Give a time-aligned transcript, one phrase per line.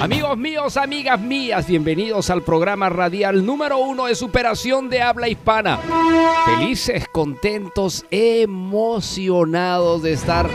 [0.00, 5.78] Amigos míos, amigas mías, bienvenidos al programa radial número uno de superación de habla hispana.
[6.46, 10.48] Felices, contentos, emocionados de estar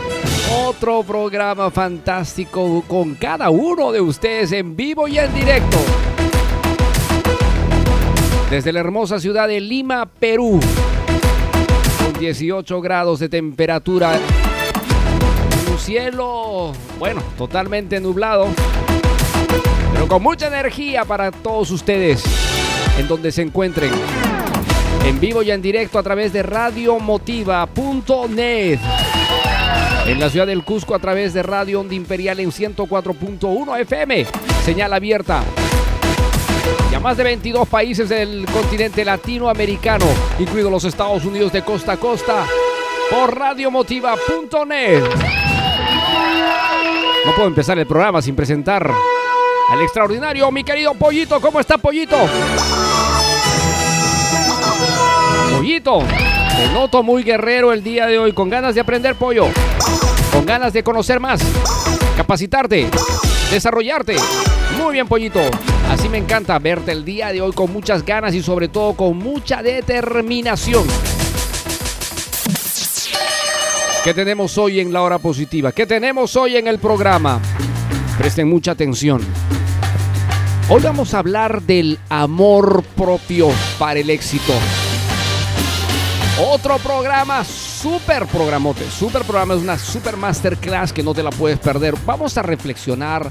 [0.66, 5.78] otro programa fantástico con cada uno de ustedes en vivo y en directo.
[8.50, 10.58] Desde la hermosa ciudad de Lima, Perú,
[12.02, 14.18] con 18 grados de temperatura,
[15.70, 18.48] un cielo, bueno, totalmente nublado
[19.96, 22.22] pero con mucha energía para todos ustedes
[22.98, 23.90] en donde se encuentren.
[25.06, 28.78] En vivo y en directo a través de radiomotiva.net.
[30.06, 34.26] En la ciudad del Cusco a través de Radio Onda Imperial en 104.1 FM.
[34.66, 35.42] Señal abierta.
[36.92, 40.04] Y a más de 22 países del continente latinoamericano,
[40.38, 42.44] incluidos los Estados Unidos de costa a costa,
[43.10, 45.04] por radiomotiva.net.
[47.24, 48.90] No puedo empezar el programa sin presentar
[49.68, 51.40] al extraordinario, mi querido Pollito.
[51.40, 52.16] ¿Cómo está, Pollito?
[55.52, 55.98] Pollito,
[56.56, 59.48] te noto muy guerrero el día de hoy, con ganas de aprender, pollo.
[60.32, 61.40] Con ganas de conocer más,
[62.16, 62.88] capacitarte,
[63.50, 64.16] desarrollarte.
[64.78, 65.40] Muy bien, Pollito.
[65.90, 69.16] Así me encanta verte el día de hoy con muchas ganas y sobre todo con
[69.16, 70.86] mucha determinación.
[74.04, 75.72] ¿Qué tenemos hoy en la hora positiva?
[75.72, 77.40] ¿Qué tenemos hoy en el programa?
[78.18, 79.20] Presten mucha atención.
[80.68, 84.52] Hoy vamos a hablar del amor propio para el éxito.
[86.40, 91.60] Otro programa, super programote, super programa, es una super masterclass que no te la puedes
[91.60, 91.94] perder.
[92.04, 93.30] Vamos a reflexionar,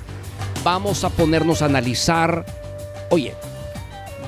[0.63, 2.45] vamos a ponernos a analizar.
[3.09, 3.33] Oye,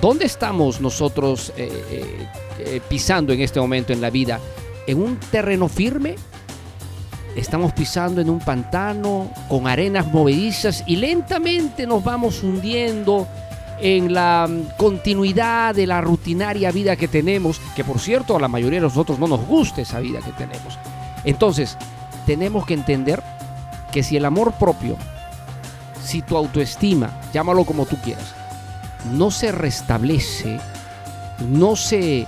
[0.01, 2.28] ¿dónde estamos nosotros eh, eh,
[2.59, 4.41] eh, pisando en este momento en la vida?
[4.85, 6.16] ¿En un terreno firme?
[7.38, 13.28] Estamos pisando en un pantano con arenas movedizas y lentamente nos vamos hundiendo
[13.80, 18.47] en la mm, continuidad de la rutinaria vida que tenemos, que por cierto a la
[18.47, 20.78] mayoría de nosotros no nos gusta esa vida que tenemos.
[21.24, 21.78] Entonces,
[22.26, 23.22] tenemos que entender
[23.92, 24.97] que si el amor propio,
[26.03, 28.34] si tu autoestima, llámalo como tú quieras,
[29.12, 30.59] no se restablece,
[31.47, 32.26] no se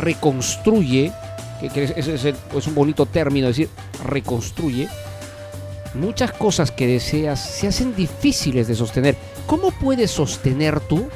[0.00, 1.12] reconstruye,
[1.60, 3.68] que es, es un bonito término decir
[4.04, 4.88] reconstruye,
[5.94, 9.16] muchas cosas que deseas se hacen difíciles de sostener.
[9.46, 11.08] ¿Cómo puedes sostener tú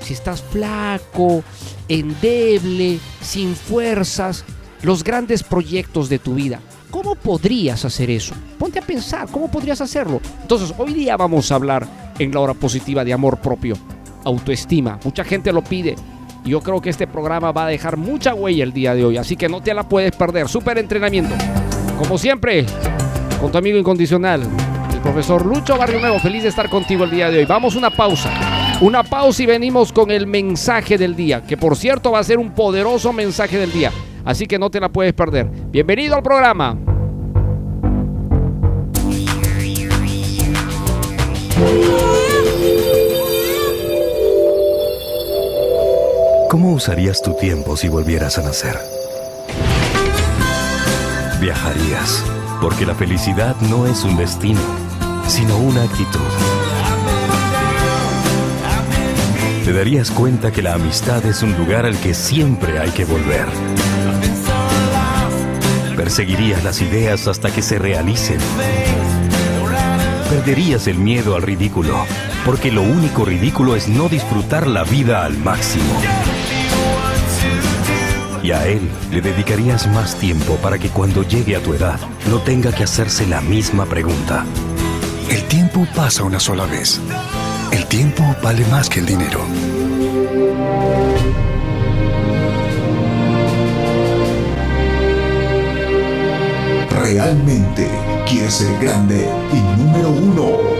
[0.00, 1.42] si estás flaco,
[1.88, 4.44] endeble, sin fuerzas,
[4.82, 6.60] los grandes proyectos de tu vida?
[6.90, 8.34] ¿Cómo podrías hacer eso?
[8.58, 10.20] Ponte a pensar, ¿cómo podrías hacerlo?
[10.42, 11.86] Entonces, hoy día vamos a hablar
[12.18, 13.76] en la hora positiva de amor propio,
[14.24, 14.98] autoestima.
[15.04, 15.94] Mucha gente lo pide.
[16.44, 19.36] Yo creo que este programa va a dejar mucha huella el día de hoy, así
[19.36, 20.48] que no te la puedes perder.
[20.48, 21.34] Super entrenamiento.
[21.98, 22.64] Como siempre,
[23.40, 24.42] con tu amigo incondicional,
[24.92, 26.18] el profesor Lucho Barrio Nuevo.
[26.18, 27.44] Feliz de estar contigo el día de hoy.
[27.44, 28.30] Vamos una pausa.
[28.80, 32.38] Una pausa y venimos con el mensaje del día, que por cierto va a ser
[32.38, 33.92] un poderoso mensaje del día.
[34.24, 35.46] Así que no te la puedes perder.
[35.70, 36.76] Bienvenido al programa.
[46.50, 48.76] ¿Cómo usarías tu tiempo si volvieras a nacer?
[51.40, 52.24] Viajarías,
[52.60, 54.58] porque la felicidad no es un destino,
[55.28, 56.18] sino una actitud.
[59.64, 63.46] Te darías cuenta que la amistad es un lugar al que siempre hay que volver.
[65.96, 68.40] Perseguirías las ideas hasta que se realicen.
[70.28, 72.04] Perderías el miedo al ridículo,
[72.44, 75.94] porque lo único ridículo es no disfrutar la vida al máximo.
[78.42, 82.00] Y a él le dedicarías más tiempo para que cuando llegue a tu edad
[82.30, 84.44] no tenga que hacerse la misma pregunta.
[85.30, 87.00] El tiempo pasa una sola vez.
[87.70, 89.40] El tiempo vale más que el dinero.
[96.90, 97.88] ¿Realmente
[98.28, 100.42] quieres ser grande y número uno?
[100.42, 100.79] Número uno.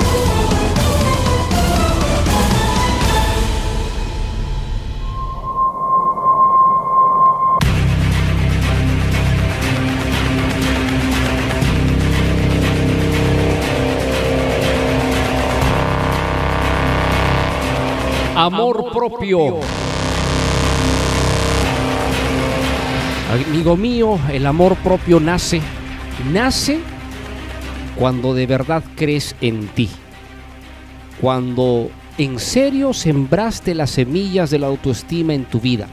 [18.41, 19.59] Amor, propio.
[23.31, 25.61] Amigo mío, el amor propio nace,
[26.33, 26.79] nace
[27.95, 29.91] cuando de verdad crees en ti.
[31.21, 35.85] Cuando en serio sembraste las semillas de la autoestima en tu vida.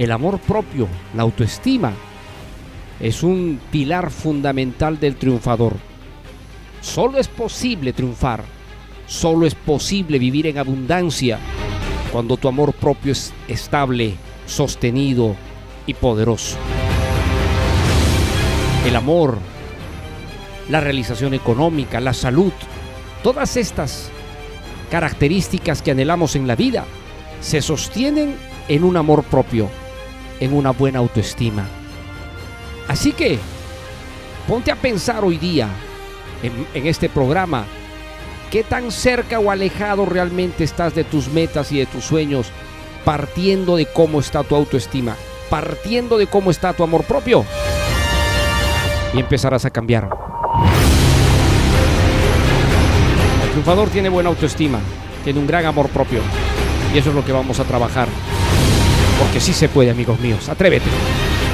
[0.00, 1.92] El amor propio, la autoestima,
[2.98, 5.76] es un pilar fundamental del triunfador.
[6.80, 8.42] Solo es posible triunfar
[9.12, 11.38] Solo es posible vivir en abundancia
[12.10, 14.14] cuando tu amor propio es estable,
[14.46, 15.36] sostenido
[15.86, 16.56] y poderoso.
[18.86, 19.36] El amor,
[20.70, 22.52] la realización económica, la salud,
[23.22, 24.08] todas estas
[24.90, 26.86] características que anhelamos en la vida
[27.42, 28.34] se sostienen
[28.66, 29.68] en un amor propio,
[30.40, 31.66] en una buena autoestima.
[32.88, 33.38] Así que
[34.48, 35.68] ponte a pensar hoy día
[36.42, 37.66] en, en este programa
[38.52, 42.48] ¿Qué tan cerca o alejado realmente estás de tus metas y de tus sueños
[43.02, 45.16] partiendo de cómo está tu autoestima?
[45.48, 47.46] Partiendo de cómo está tu amor propio.
[49.14, 50.10] Y empezarás a cambiar.
[53.42, 54.80] El triunfador tiene buena autoestima,
[55.24, 56.20] tiene un gran amor propio.
[56.94, 58.08] Y eso es lo que vamos a trabajar.
[59.18, 60.50] Porque sí se puede, amigos míos.
[60.50, 60.90] Atrévete,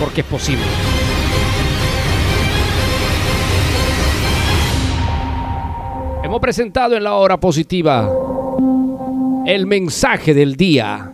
[0.01, 0.65] porque es posible.
[6.29, 8.13] Hemos presentado en la hora positiva
[9.47, 11.11] el mensaje del día.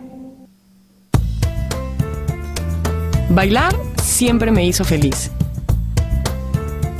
[3.29, 3.73] Bailar
[4.03, 5.31] siempre me hizo feliz.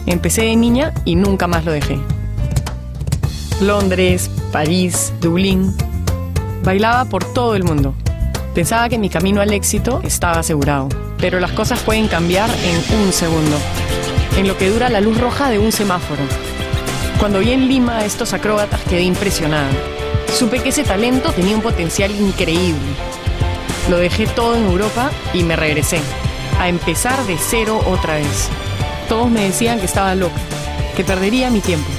[0.05, 1.99] Empecé de niña y nunca más lo dejé.
[3.59, 5.75] Londres, París, Dublín.
[6.63, 7.95] Bailaba por todo el mundo.
[8.53, 13.11] Pensaba que mi camino al éxito estaba asegurado, pero las cosas pueden cambiar en un
[13.11, 13.57] segundo,
[14.37, 16.23] en lo que dura la luz roja de un semáforo
[17.19, 19.69] cuando vi en Lima a estos acróbatas quedé impresionada.
[20.37, 22.81] Supe que ese talento tenía un potencial increíble.
[23.89, 25.99] Lo dejé todo en Europa y me regresé,
[26.59, 28.49] a empezar de cero otra vez.
[29.07, 30.39] Todos me decían que estaba loca,
[30.95, 31.89] que perdería mi tiempo.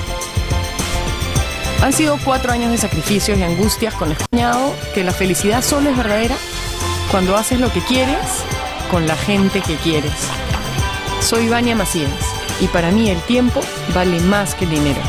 [1.83, 4.17] Han sido cuatro años de sacrificios y angustias con el
[4.95, 6.37] que la felicidad solo es verdadera
[7.11, 8.45] cuando haces lo que quieres
[8.91, 10.13] con la gente que quieres.
[11.21, 13.61] Soy Vania Macías y para mí el tiempo
[13.95, 15.01] vale más que el dinero.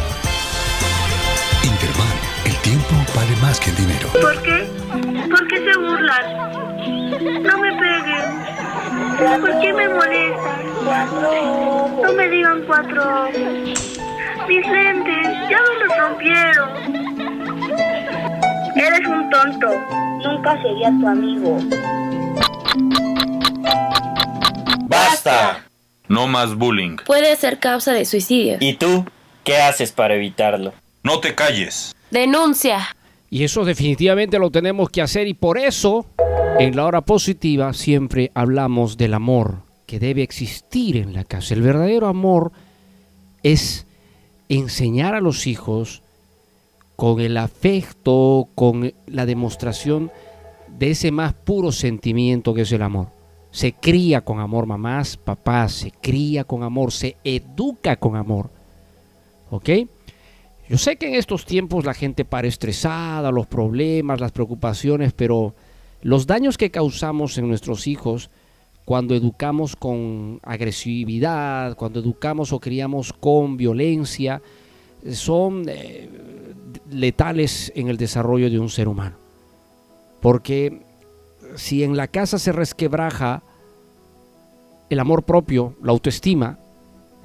[1.63, 2.07] Interman,
[2.45, 4.09] el tiempo vale más que el dinero.
[4.13, 4.67] ¿Por qué?
[5.29, 7.43] ¿Por qué se burlan?
[7.43, 9.41] No me peguen.
[9.41, 10.67] ¿Por qué me molestan?
[12.01, 13.29] No me digan cuatro.
[14.47, 16.69] Mis lentes ya me los rompieron.
[18.75, 19.67] Eres un tonto.
[20.23, 21.59] Nunca sería tu amigo.
[24.87, 25.66] ¡Basta!
[26.17, 26.97] No más bullying.
[27.05, 28.57] Puede ser causa de suicidio.
[28.59, 29.05] ¿Y tú?
[29.43, 30.73] ¿Qué haces para evitarlo?
[31.03, 31.95] No te calles.
[32.09, 32.87] Denuncia.
[33.29, 36.07] Y eso definitivamente lo tenemos que hacer y por eso
[36.57, 41.53] en la hora positiva siempre hablamos del amor que debe existir en la casa.
[41.53, 42.51] El verdadero amor
[43.43, 43.85] es
[44.49, 46.01] enseñar a los hijos
[46.95, 50.11] con el afecto, con la demostración
[50.79, 53.16] de ese más puro sentimiento que es el amor
[53.57, 58.51] Se cría con amor, mamás, papás, se cría con amor, se educa con amor.
[59.49, 59.69] ¿Ok?
[60.69, 65.55] Yo sé que en estos tiempos la gente para estresada, los problemas, las preocupaciones, pero
[66.03, 68.29] los daños que causamos en nuestros hijos
[68.85, 74.39] cuando educamos con agresividad, cuando educamos o criamos con violencia,
[75.11, 76.07] son eh,
[76.91, 79.17] letales en el desarrollo de un ser humano.
[80.21, 80.83] Porque
[81.55, 83.41] si en la casa se resquebraja
[84.89, 86.59] el amor propio, la autoestima,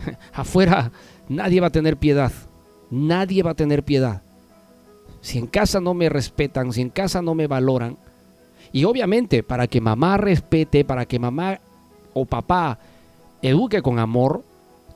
[0.33, 0.92] afuera
[1.28, 2.33] nadie va a tener piedad.
[2.90, 4.23] Nadie va a tener piedad.
[5.21, 7.97] Si en casa no me respetan, si en casa no me valoran,
[8.73, 11.61] y obviamente para que mamá respete, para que mamá
[12.12, 12.78] o papá
[13.40, 14.45] eduque con amor,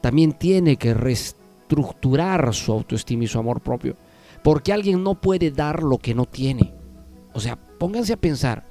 [0.00, 3.96] también tiene que reestructurar su autoestima y su amor propio.
[4.42, 6.73] Porque alguien no puede dar lo que no tiene.
[7.32, 8.64] O sea, pónganse a pensar,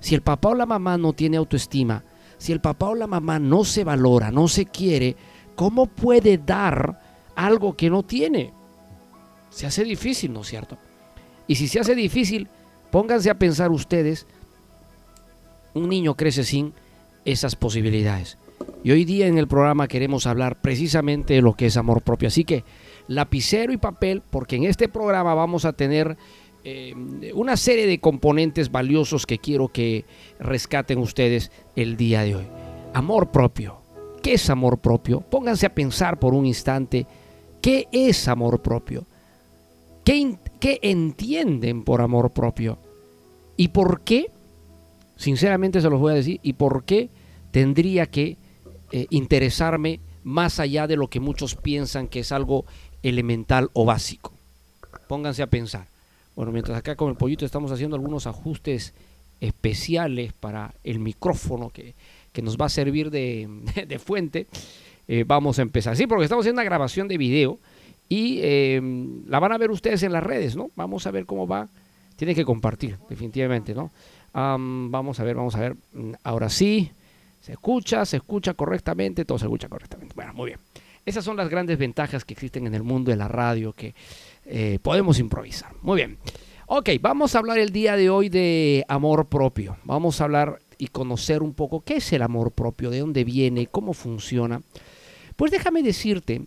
[0.00, 2.04] si el papá o la mamá no tiene autoestima,
[2.38, 5.16] si el papá o la mamá no se valora, no se quiere,
[5.54, 7.00] ¿cómo puede dar
[7.34, 8.52] algo que no tiene?
[9.50, 10.78] Se hace difícil, ¿no es cierto?
[11.46, 12.48] Y si se hace difícil,
[12.90, 14.26] pónganse a pensar ustedes,
[15.74, 16.72] un niño crece sin
[17.24, 18.38] esas posibilidades.
[18.84, 22.28] Y hoy día en el programa queremos hablar precisamente de lo que es amor propio.
[22.28, 22.64] Así que
[23.06, 26.16] lapicero y papel, porque en este programa vamos a tener
[26.64, 26.94] eh,
[27.34, 30.04] una serie de componentes valiosos que quiero que
[30.38, 32.46] rescaten ustedes el día de hoy.
[32.94, 33.78] Amor propio.
[34.22, 35.20] ¿Qué es amor propio?
[35.20, 37.06] Pónganse a pensar por un instante,
[37.62, 39.06] ¿qué es amor propio?
[40.04, 42.78] ¿Qué, qué entienden por amor propio?
[43.56, 44.30] ¿Y por qué?
[45.16, 46.40] Sinceramente se los voy a decir.
[46.42, 47.10] ¿Y por qué
[47.50, 48.36] tendría que
[48.92, 52.64] eh, interesarme más allá de lo que muchos piensan que es algo
[53.02, 54.32] elemental o básico?
[55.08, 55.88] Pónganse a pensar.
[56.38, 58.94] Bueno, mientras acá con el pollito estamos haciendo algunos ajustes
[59.40, 61.96] especiales para el micrófono que,
[62.44, 64.46] nos va a servir de, fuente,
[65.08, 65.96] eh, vamos a empezar.
[65.96, 67.58] Sí, porque estamos haciendo una grabación de video
[68.08, 70.70] y em, la van a ver ustedes en las redes, ¿no?
[70.76, 71.68] Vamos a ver cómo va.
[72.14, 73.90] Tienen que compartir, definitivamente, ¿no?
[74.32, 75.76] vamos a ver, vamos a ver.
[75.92, 76.88] Mm, ahora sí,
[77.40, 80.14] se escucha, se escucha correctamente, todo se escucha correctamente.
[80.14, 80.60] Bueno, muy bien.
[81.04, 83.94] Esas son las grandes ventajas que existen en el mundo de la radio, que
[84.48, 85.74] eh, podemos improvisar.
[85.82, 86.18] Muy bien.
[86.66, 89.76] Ok, vamos a hablar el día de hoy de amor propio.
[89.84, 93.66] Vamos a hablar y conocer un poco qué es el amor propio, de dónde viene,
[93.66, 94.62] cómo funciona.
[95.36, 96.42] Pues déjame decirte,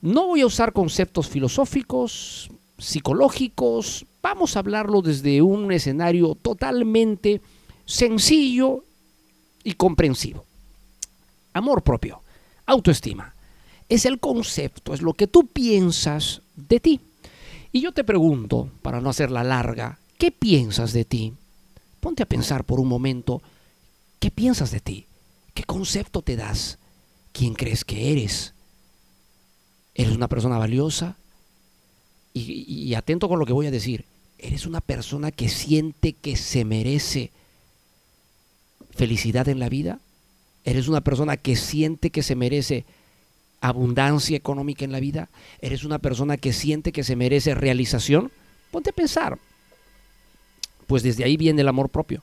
[0.00, 7.40] no voy a usar conceptos filosóficos, psicológicos, vamos a hablarlo desde un escenario totalmente
[7.84, 8.84] sencillo
[9.62, 10.44] y comprensivo.
[11.52, 12.20] Amor propio,
[12.66, 13.34] autoestima,
[13.88, 17.00] es el concepto, es lo que tú piensas de ti.
[17.74, 21.34] Y yo te pregunto, para no hacerla larga, ¿qué piensas de ti?
[21.98, 23.42] Ponte a pensar por un momento,
[24.20, 25.06] ¿qué piensas de ti?
[25.54, 26.78] ¿Qué concepto te das?
[27.32, 28.54] ¿Quién crees que eres?
[29.92, 31.16] ¿Eres una persona valiosa?
[32.32, 34.04] Y, atento con lo que voy a decir,
[34.38, 37.32] ¿eres una persona que siente que se merece
[38.92, 39.98] felicidad en la vida?
[40.62, 42.84] ¿Eres una persona que siente que se merece
[43.68, 45.30] abundancia económica en la vida?
[45.58, 48.30] ¿Eres una persona que siente que se merece realización?
[48.70, 49.38] Ponte a pensar.
[50.86, 52.22] Pues desde ahí viene el amor propio,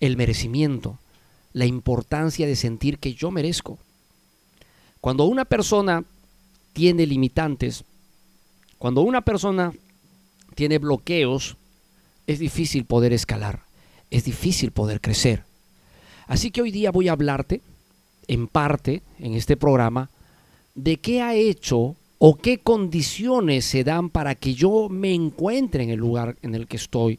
[0.00, 0.98] el merecimiento,
[1.52, 3.78] la importancia de sentir que yo merezco.
[5.00, 6.02] Cuando una persona
[6.72, 7.84] tiene limitantes,
[8.78, 9.72] cuando una persona
[10.56, 11.56] tiene bloqueos,
[12.26, 13.62] es difícil poder escalar,
[14.10, 15.44] es difícil poder crecer.
[16.26, 17.60] Así que hoy día voy a hablarte
[18.28, 20.10] en parte en este programa
[20.74, 25.90] de qué ha hecho o qué condiciones se dan para que yo me encuentre en
[25.90, 27.18] el lugar en el que estoy.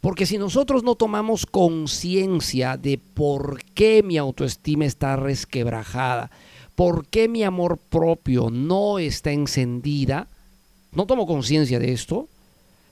[0.00, 6.30] Porque si nosotros no tomamos conciencia de por qué mi autoestima está resquebrajada,
[6.74, 10.28] por qué mi amor propio no está encendida,
[10.92, 12.28] no tomo conciencia de esto,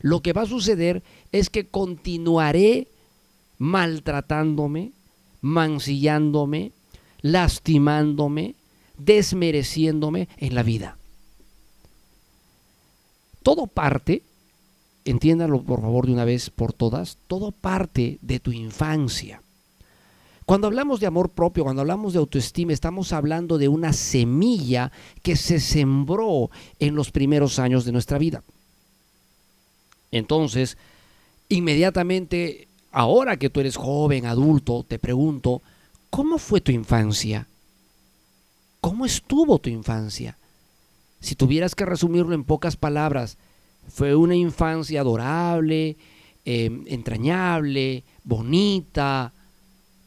[0.01, 1.03] lo que va a suceder
[1.33, 2.89] es que continuaré
[3.59, 4.93] maltratándome,
[5.41, 6.73] mancillándome,
[7.21, 8.55] lastimándome,
[8.97, 10.97] desmereciéndome en la vida.
[13.43, 14.23] Todo parte,
[15.05, 19.43] entiéndalo por favor de una vez por todas, todo parte de tu infancia.
[20.45, 24.91] Cuando hablamos de amor propio, cuando hablamos de autoestima, estamos hablando de una semilla
[25.23, 28.43] que se sembró en los primeros años de nuestra vida.
[30.11, 30.79] Entonces,
[31.51, 35.61] inmediatamente, ahora que tú eres joven, adulto, te pregunto,
[36.11, 37.47] ¿Cómo fue tu infancia?
[38.81, 40.37] ¿Cómo estuvo tu infancia?
[41.21, 43.39] Si tuvieras que resumirlo en pocas palabras,
[43.89, 45.97] fue una infancia adorable,
[46.45, 49.33] em, entrañable, bonita,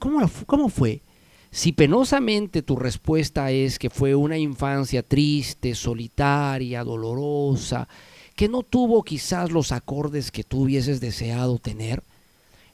[0.01, 1.03] ¿Cómo, ¿Cómo fue?
[1.51, 7.87] Si penosamente tu respuesta es que fue una infancia triste, solitaria, dolorosa,
[8.35, 12.01] que no tuvo quizás los acordes que tú hubieses deseado tener,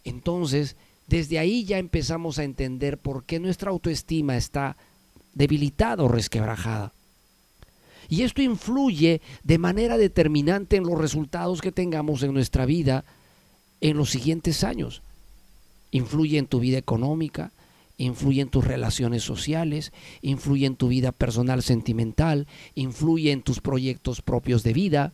[0.06, 4.76] entonces desde ahí ya empezamos a entender por qué nuestra autoestima está
[5.34, 6.94] debilitada o resquebrajada.
[8.10, 13.06] Y esto influye de manera determinante en los resultados que tengamos en nuestra vida
[13.82, 15.02] en los siguientes años.
[15.92, 17.52] Influye en tu vida económica,
[17.98, 24.22] influye en tus relaciones sociales, influye en tu vida personal sentimental, influye en tus proyectos
[24.22, 25.14] propios de vida,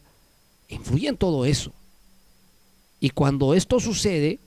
[0.70, 1.72] influye en todo eso.
[3.00, 4.40] Y cuando esto sucede,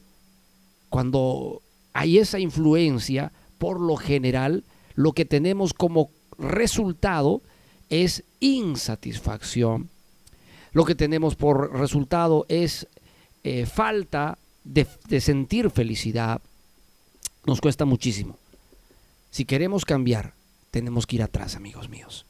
[0.88, 1.62] cuando
[1.92, 4.64] hay esa influencia, por lo general,
[4.94, 7.42] lo que tenemos como resultado
[7.88, 9.88] es insatisfacción.
[10.72, 12.86] Lo que tenemos por resultado es
[13.44, 16.40] eh, falta de, de sentir felicidad.
[17.46, 18.38] Nos cuesta muchísimo.
[19.30, 20.34] Si queremos cambiar,
[20.70, 22.26] tenemos que ir atrás, amigos míos.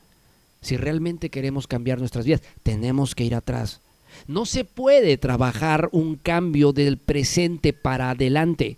[0.61, 3.81] Si realmente queremos cambiar nuestras vidas, tenemos que ir atrás.
[4.29, 8.77] No se puede trabajar un cambio del presente para adelante.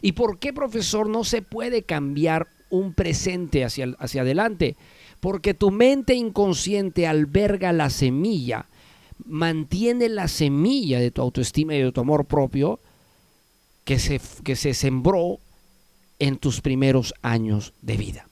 [0.00, 4.76] ¿Y por qué, profesor, no se puede cambiar un presente hacia, hacia adelante?
[5.20, 8.66] Porque tu mente inconsciente alberga la semilla,
[9.24, 12.80] mantiene la semilla de tu autoestima y de tu amor propio
[13.84, 15.38] que se, que se sembró
[16.18, 18.28] en tus primeros años de vida.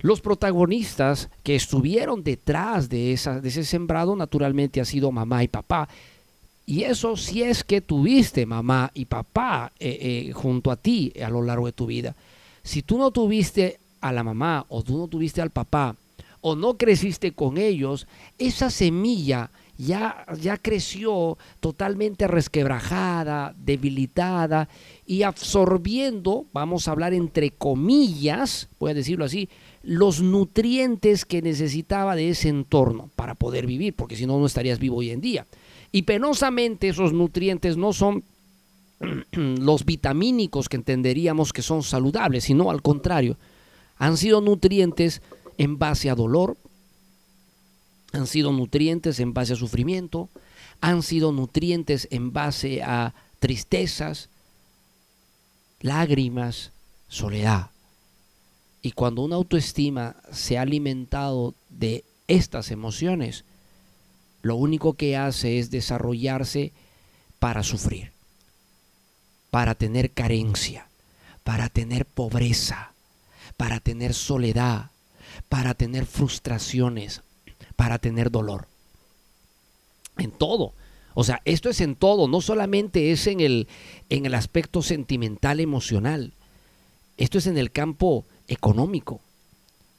[0.00, 5.48] Los protagonistas que estuvieron detrás de, esa, de ese sembrado naturalmente ha sido mamá y
[5.48, 5.88] papá.
[6.66, 9.98] Y eso si es que tuviste mamá y papá eh,
[10.28, 12.14] eh, junto a ti a lo largo de tu vida.
[12.62, 15.94] Si tú no tuviste a la mamá o tú no tuviste al papá
[16.40, 18.06] o no creciste con ellos,
[18.38, 24.68] esa semilla ya, ya creció totalmente resquebrajada, debilitada
[25.06, 29.48] y absorbiendo, vamos a hablar entre comillas, voy a decirlo así,
[29.86, 34.80] los nutrientes que necesitaba de ese entorno para poder vivir, porque si no, no estarías
[34.80, 35.46] vivo hoy en día.
[35.92, 38.24] Y penosamente esos nutrientes no son
[39.30, 43.38] los vitamínicos que entenderíamos que son saludables, sino al contrario,
[43.96, 45.22] han sido nutrientes
[45.56, 46.56] en base a dolor,
[48.12, 50.28] han sido nutrientes en base a sufrimiento,
[50.80, 54.30] han sido nutrientes en base a tristezas,
[55.80, 56.72] lágrimas,
[57.06, 57.70] soledad.
[58.86, 63.42] Y cuando una autoestima se ha alimentado de estas emociones,
[64.42, 66.70] lo único que hace es desarrollarse
[67.40, 68.12] para sufrir,
[69.50, 70.86] para tener carencia,
[71.42, 72.92] para tener pobreza,
[73.56, 74.92] para tener soledad,
[75.48, 77.22] para tener frustraciones,
[77.74, 78.68] para tener dolor.
[80.16, 80.74] En todo.
[81.14, 83.66] O sea, esto es en todo, no solamente es en el,
[84.10, 86.34] en el aspecto sentimental, emocional.
[87.16, 89.20] Esto es en el campo económico.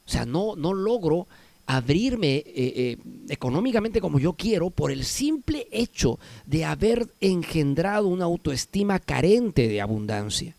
[0.05, 1.27] O sea, no, no logro
[1.67, 8.23] abrirme eh, eh, económicamente como yo quiero por el simple hecho de haber engendrado una
[8.23, 10.55] autoestima carente de abundancia.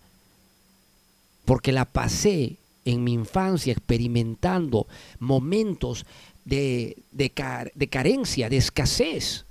[1.46, 4.86] Porque la pasé en mi infancia experimentando
[5.18, 6.04] momentos
[6.44, 7.32] de, de,
[7.74, 9.46] de carencia, de escasez.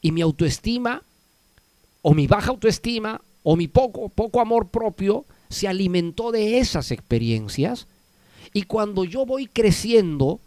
[0.00, 1.02] Y mi autoestima,
[2.02, 7.86] o mi baja autoestima, o mi poco, poco amor propio, se alimentó de esas experiencias
[8.52, 10.40] y cuando yo voy creciendo,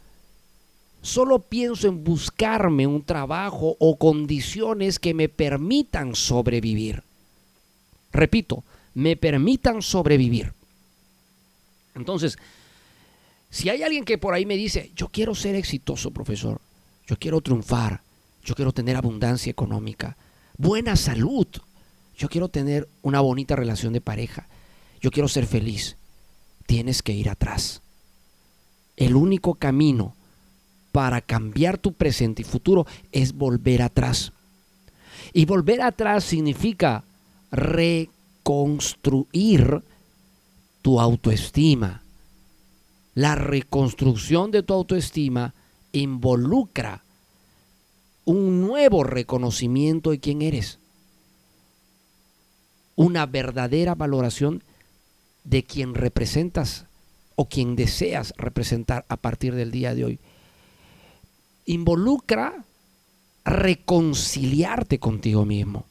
[1.01, 7.03] solo pienso en buscarme un trabajo o condiciones que me permitan sobrevivir.
[8.11, 8.63] Repito,
[8.95, 10.53] me permitan sobrevivir.
[11.95, 12.37] Entonces,
[13.49, 16.61] si hay alguien que por ahí me dice, yo quiero ser exitoso, profesor,
[17.07, 18.01] yo quiero triunfar,
[18.43, 20.17] yo quiero tener abundancia económica,
[20.57, 21.47] buena salud,
[22.17, 24.47] yo quiero tener una bonita relación de pareja,
[24.99, 25.95] yo quiero ser feliz,
[26.65, 27.81] tienes que ir atrás.
[28.97, 30.15] El único camino
[30.91, 34.33] para cambiar tu presente y futuro es volver atrás.
[35.33, 37.03] Y volver atrás significa
[37.51, 39.83] reconstruir
[40.81, 42.01] tu autoestima.
[43.15, 45.53] La reconstrucción de tu autoestima
[45.91, 47.03] involucra
[48.25, 50.79] un nuevo reconocimiento de quién eres.
[52.95, 54.63] Una verdadera valoración
[55.43, 56.85] de quien representas
[57.35, 60.19] o quien deseas representar a partir del día de hoy.
[61.65, 62.65] Involucra
[63.45, 65.85] reconciliarte contigo mismo.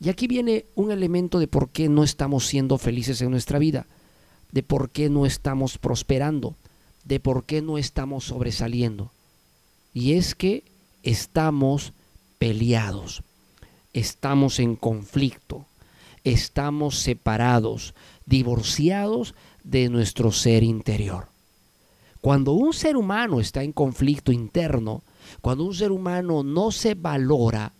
[0.00, 3.86] Y aquí viene un elemento de por qué no estamos siendo felices en nuestra vida,
[4.50, 6.54] de por qué no estamos prosperando,
[7.04, 9.10] de por qué no estamos sobresaliendo.
[9.92, 10.64] Y es que
[11.02, 11.92] estamos
[12.38, 13.22] peleados,
[13.92, 15.66] estamos en conflicto,
[16.24, 17.94] estamos separados,
[18.26, 21.28] divorciados de nuestro ser interior.
[22.20, 25.02] Cuando un ser humano está en conflicto interno,
[25.40, 27.72] cuando un ser humano no se valora,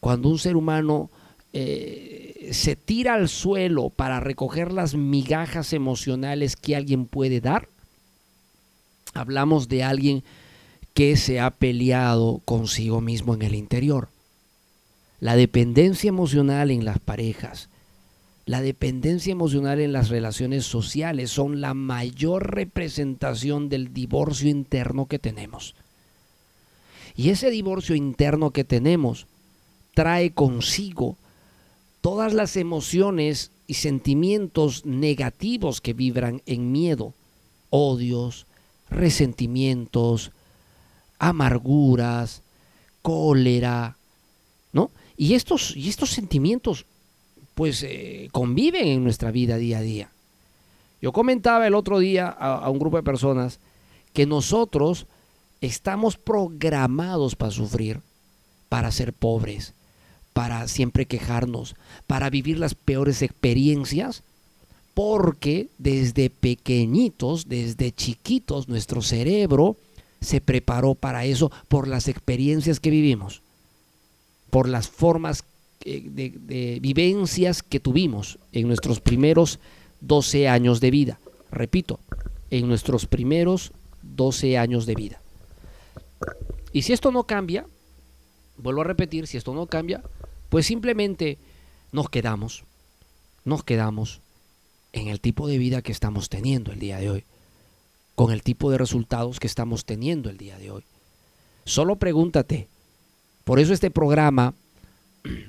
[0.00, 1.10] cuando un ser humano
[1.52, 7.68] eh, se tira al suelo para recoger las migajas emocionales que alguien puede dar,
[9.12, 10.24] hablamos de alguien
[10.94, 14.08] que se ha peleado consigo mismo en el interior.
[15.20, 17.68] La dependencia emocional en las parejas,
[18.46, 25.18] la dependencia emocional en las relaciones sociales son la mayor representación del divorcio interno que
[25.18, 25.76] tenemos.
[27.14, 29.26] Y ese divorcio interno que tenemos
[29.94, 31.16] trae consigo
[32.00, 37.14] todas las emociones y sentimientos negativos que vibran en miedo,
[37.68, 38.46] odios,
[38.88, 40.32] resentimientos,
[41.18, 42.42] amarguras,
[43.02, 43.96] cólera.
[45.20, 46.86] Y estos, y estos sentimientos
[47.54, 50.10] pues eh, conviven en nuestra vida día a día.
[51.02, 53.58] Yo comentaba el otro día a un grupo de personas
[54.14, 55.04] que nosotros
[55.60, 58.00] estamos programados para sufrir,
[58.70, 59.74] para ser pobres,
[60.32, 64.22] para siempre quejarnos, para vivir las peores experiencias,
[64.94, 69.76] porque desde pequeñitos, desde chiquitos, nuestro cerebro
[70.22, 73.42] se preparó para eso por las experiencias que vivimos,
[74.50, 75.44] por las formas
[75.84, 79.58] eh, de, de, vivencias que tuvimos en nuestros primeros
[80.00, 81.18] 12 años de vida.
[81.50, 82.00] Repito,
[82.50, 85.20] en nuestros primeros 12 años de vida.
[86.72, 87.66] Y si esto no cambia,
[88.56, 90.02] vuelvo a repetir, si esto no cambia,
[90.48, 91.38] pues simplemente
[91.92, 92.64] nos quedamos,
[93.44, 94.20] nos quedamos
[94.92, 97.24] en el tipo de vida que estamos teniendo el día de hoy,
[98.14, 100.84] con el tipo de resultados que estamos teniendo el día de hoy.
[101.64, 102.68] Solo pregúntate,
[103.44, 104.54] por eso este programa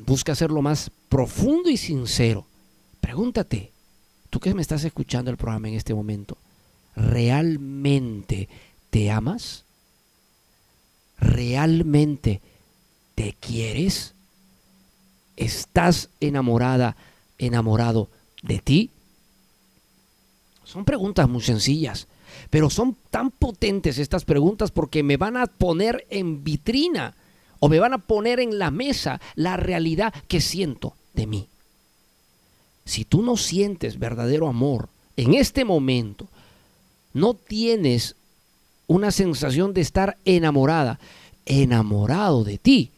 [0.06, 2.46] busca ser lo más profundo y sincero.
[3.00, 3.72] Pregúntate,
[4.30, 6.38] tú que me estás escuchando el programa en este momento,
[6.96, 8.50] ¿realmente
[8.90, 9.66] te amas?
[11.20, 12.42] ¿Realmente
[13.16, 14.14] te quieres?
[15.38, 16.96] ¿Estás enamorada,
[17.38, 18.10] enamorado
[18.42, 18.90] de ti?
[20.64, 22.08] Son preguntas muy sencillas,
[22.50, 27.16] pero son tan potentes estas preguntas porque me van a poner en vitrina
[27.62, 31.48] o me van a poner en la mesa la realidad que siento de mí.
[32.86, 36.28] Si tú no sientes verdadero amor en este momento,
[37.14, 38.16] no tienes
[38.88, 41.00] una sensación de estar enamorada,
[41.46, 42.92] enamorado de ti,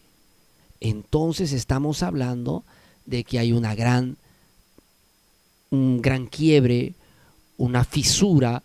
[0.79, 2.63] entonces estamos hablando
[3.05, 4.15] de que hay una gran,
[5.71, 6.93] un gran quiebre,
[7.57, 8.63] una fisura,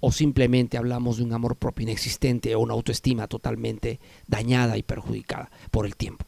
[0.00, 5.50] o simplemente hablamos de un amor propio inexistente o una autoestima totalmente dañada y perjudicada
[5.70, 6.24] por el tiempo.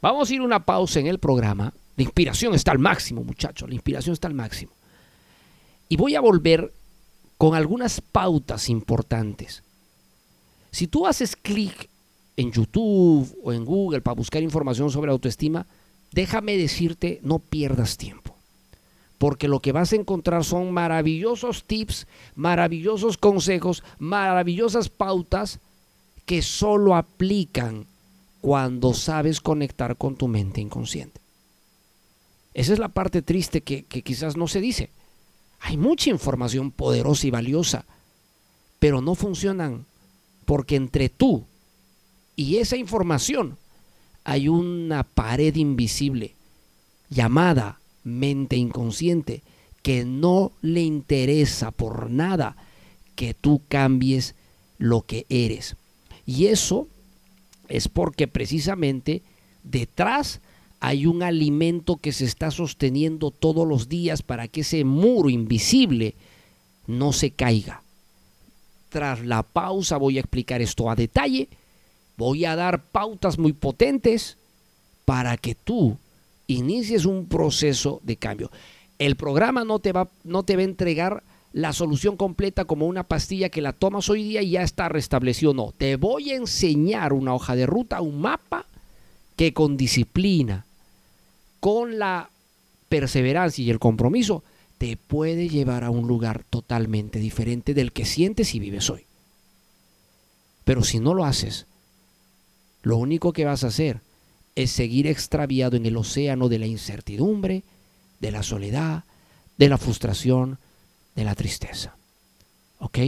[0.00, 1.72] Vamos a ir una pausa en el programa.
[1.96, 3.68] La inspiración está al máximo, muchachos.
[3.68, 4.72] La inspiración está al máximo.
[5.88, 6.72] Y voy a volver
[7.38, 9.62] con algunas pautas importantes.
[10.70, 11.88] Si tú haces clic
[12.36, 15.66] en YouTube o en Google para buscar información sobre autoestima,
[16.12, 18.23] déjame decirte, no pierdas tiempo.
[19.18, 25.60] Porque lo que vas a encontrar son maravillosos tips, maravillosos consejos, maravillosas pautas
[26.26, 27.86] que solo aplican
[28.40, 31.20] cuando sabes conectar con tu mente inconsciente.
[32.52, 34.90] Esa es la parte triste que, que quizás no se dice.
[35.60, 37.84] Hay mucha información poderosa y valiosa,
[38.78, 39.86] pero no funcionan
[40.44, 41.44] porque entre tú
[42.36, 43.56] y esa información
[44.24, 46.34] hay una pared invisible
[47.08, 49.42] llamada mente inconsciente
[49.82, 52.56] que no le interesa por nada
[53.16, 54.34] que tú cambies
[54.78, 55.76] lo que eres.
[56.26, 56.88] Y eso
[57.68, 59.22] es porque precisamente
[59.62, 60.40] detrás
[60.80, 66.14] hay un alimento que se está sosteniendo todos los días para que ese muro invisible
[66.86, 67.82] no se caiga.
[68.90, 71.48] Tras la pausa voy a explicar esto a detalle,
[72.16, 74.36] voy a dar pautas muy potentes
[75.04, 75.98] para que tú
[76.46, 78.50] inicies un proceso de cambio.
[78.98, 83.04] El programa no te va, no te va a entregar la solución completa como una
[83.04, 85.54] pastilla que la tomas hoy día y ya está restablecido.
[85.54, 88.66] No, te voy a enseñar una hoja de ruta, un mapa
[89.36, 90.66] que con disciplina,
[91.60, 92.30] con la
[92.88, 94.42] perseverancia y el compromiso,
[94.78, 99.06] te puede llevar a un lugar totalmente diferente del que sientes y vives hoy.
[100.64, 101.66] Pero si no lo haces,
[102.82, 104.00] lo único que vas a hacer
[104.54, 107.62] es seguir extraviado en el océano de la incertidumbre,
[108.20, 109.04] de la soledad,
[109.58, 110.58] de la frustración,
[111.14, 111.96] de la tristeza.
[112.78, 112.98] ¿Ok?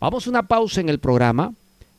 [0.00, 1.52] Vamos a una pausa en el programa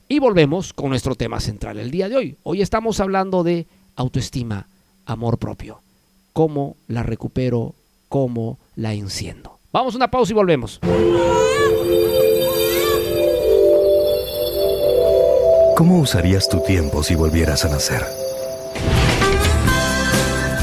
[0.08, 2.38] y volvemos con nuestro tema central el día de hoy.
[2.44, 4.68] Hoy estamos hablando de autoestima,
[5.06, 5.82] amor propio
[6.36, 7.76] cómo la recupero,
[8.10, 9.58] cómo la enciendo.
[9.72, 10.82] Vamos a una pausa y volvemos.
[15.78, 18.04] ¿Cómo usarías tu tiempo si volvieras a nacer?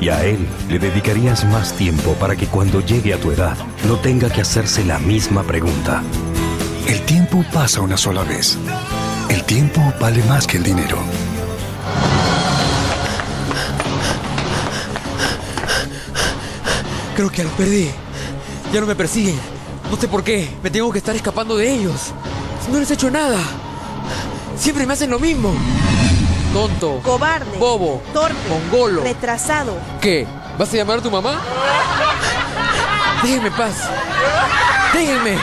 [0.00, 3.56] Y a él le dedicarías más tiempo para que cuando llegue a tu edad
[3.86, 6.02] no tenga que hacerse la misma pregunta.
[6.86, 8.58] El tiempo pasa una sola vez.
[9.28, 10.98] El tiempo vale más que el dinero.
[17.16, 17.88] Creo que los perdí.
[18.72, 19.36] Ya no me persiguen.
[19.90, 20.48] No sé por qué.
[20.62, 22.12] Me tengo que estar escapando de ellos.
[22.70, 23.38] No les he hecho nada.
[24.58, 25.54] Siempre me hacen lo mismo.
[26.56, 27.00] Tonto.
[27.04, 27.58] Cobarde.
[27.58, 28.00] Bobo.
[28.14, 28.34] Torpe.
[28.48, 29.02] Mongolo.
[29.02, 29.76] Retrasado.
[30.00, 30.26] ¿Qué?
[30.56, 31.38] ¿Vas a llamar a tu mamá?
[33.22, 33.74] Déjenme en paz.
[34.94, 35.36] Déjenme.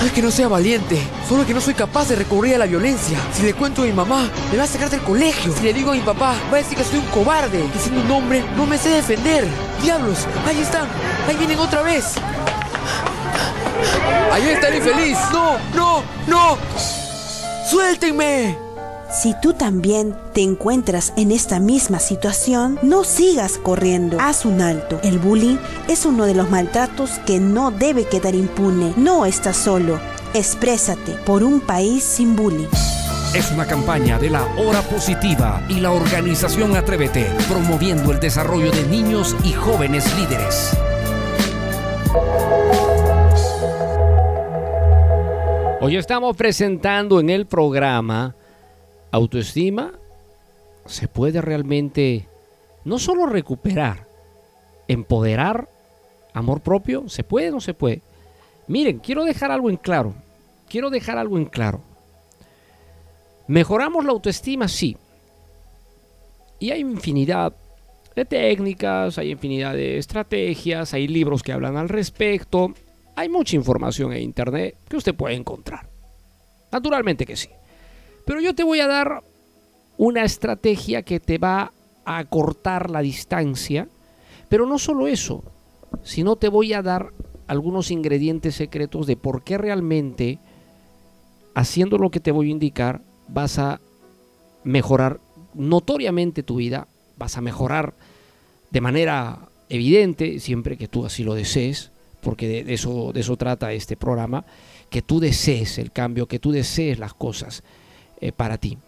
[0.00, 2.66] No es que no sea valiente, solo que no soy capaz de recurrir a la
[2.66, 3.16] violencia.
[3.32, 5.54] Si le cuento a mi mamá, me va a sacar del colegio.
[5.56, 8.00] Si le digo a mi papá, va a decir que soy un cobarde, que siendo
[8.00, 9.46] un hombre no me sé defender.
[9.80, 10.88] Diablos, ahí están,
[11.28, 12.14] ahí vienen otra vez.
[14.32, 15.16] Ahí está el infeliz.
[15.30, 16.58] No, no, no.
[17.70, 18.63] Suéltenme.
[19.14, 24.16] Si tú también te encuentras en esta misma situación, no sigas corriendo.
[24.20, 24.98] Haz un alto.
[25.04, 28.92] El bullying es uno de los maltratos que no debe quedar impune.
[28.96, 30.00] No estás solo.
[30.34, 32.66] Exprésate por un país sin bullying.
[33.36, 38.82] Es una campaña de la Hora Positiva y la organización Atrévete, promoviendo el desarrollo de
[38.88, 40.76] niños y jóvenes líderes.
[45.80, 48.34] Hoy estamos presentando en el programa
[49.14, 49.92] autoestima.
[50.86, 52.28] Se puede realmente
[52.84, 54.06] no solo recuperar,
[54.88, 55.68] empoderar,
[56.34, 58.02] amor propio, se puede o no se puede.
[58.66, 60.14] Miren, quiero dejar algo en claro.
[60.68, 61.80] Quiero dejar algo en claro.
[63.46, 64.68] ¿Mejoramos la autoestima?
[64.68, 64.96] Sí.
[66.58, 67.54] Y hay infinidad
[68.16, 72.72] de técnicas, hay infinidad de estrategias, hay libros que hablan al respecto,
[73.16, 75.88] hay mucha información en internet que usted puede encontrar.
[76.72, 77.50] Naturalmente que sí.
[78.24, 79.22] Pero yo te voy a dar
[79.96, 81.72] una estrategia que te va
[82.04, 83.88] a acortar la distancia,
[84.48, 85.44] pero no solo eso,
[86.02, 87.12] sino te voy a dar
[87.46, 90.38] algunos ingredientes secretos de por qué realmente
[91.54, 93.80] haciendo lo que te voy a indicar vas a
[94.64, 95.20] mejorar
[95.54, 97.94] notoriamente tu vida, vas a mejorar
[98.70, 101.90] de manera evidente, siempre que tú así lo desees,
[102.22, 104.44] porque de, eso, de eso trata este programa,
[104.90, 107.62] que tú desees el cambio, que tú desees las cosas
[108.24, 108.78] eh, para ti.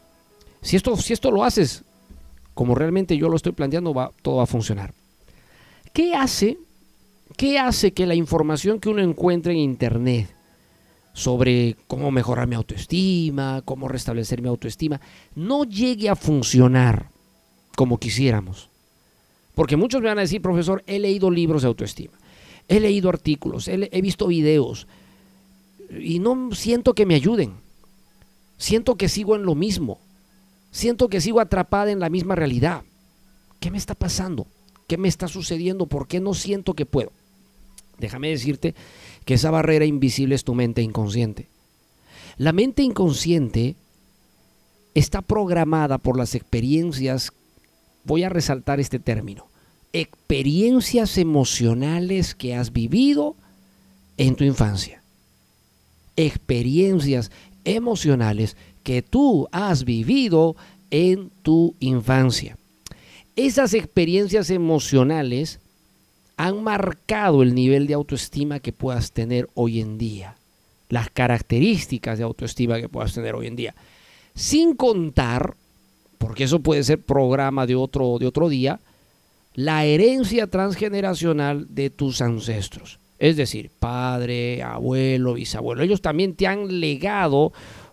[0.63, 1.85] Si esto, si esto lo haces
[2.55, 4.95] como realmente yo lo estoy planteando, va, todo va a funcionar.
[5.93, 6.57] ¿Qué hace,
[7.37, 10.35] ¿Qué hace que la información que uno encuentra en Internet
[11.13, 15.03] sobre cómo mejorar mi autoestima, cómo restablecer mi autoestima,
[15.35, 17.11] no llegue a funcionar
[17.77, 18.71] como quisiéramos?
[19.55, 22.17] Porque muchos me van a decir, profesor, he leído libros de autoestima,
[22.69, 24.87] he leído artículos, he, he visto videos
[25.91, 27.66] y no siento que me ayuden.
[28.59, 29.99] Siento que sigo en lo mismo.
[30.71, 32.83] Siento que sigo atrapada en la misma realidad.
[33.61, 34.47] ¿Qué me está pasando?
[34.87, 35.87] ¿Qué me está sucediendo?
[35.87, 37.13] ¿Por qué no siento que puedo?
[37.99, 38.75] Déjame decirte
[39.25, 41.49] que esa barrera invisible es tu mente inconsciente.
[42.37, 43.77] La mente inconsciente
[44.95, 47.33] está programada por las experiencias,
[48.05, 49.49] voy a resaltar este término,
[49.93, 53.37] experiencias emocionales que has vivido
[54.19, 55.03] en tu infancia.
[56.17, 57.31] Experiencias
[57.67, 60.57] emocionales que tú has vivido
[60.91, 62.57] en tu infancia.
[63.35, 65.61] Esas experiencias emocionales
[66.39, 70.37] han marcado el nivel de autoestima que puedas tener hoy en día,
[70.89, 73.75] las características de autoestima que puedas tener hoy en día.
[74.35, 75.57] Sin contar,
[76.19, 78.81] porque eso puede ser programa de otro, de otro día,
[79.55, 82.99] la herencia transgeneracional de tus ancestros.
[83.19, 85.83] Es decir, padre, abuelo, bisabuelo.
[85.83, 87.53] Ellos también te han legado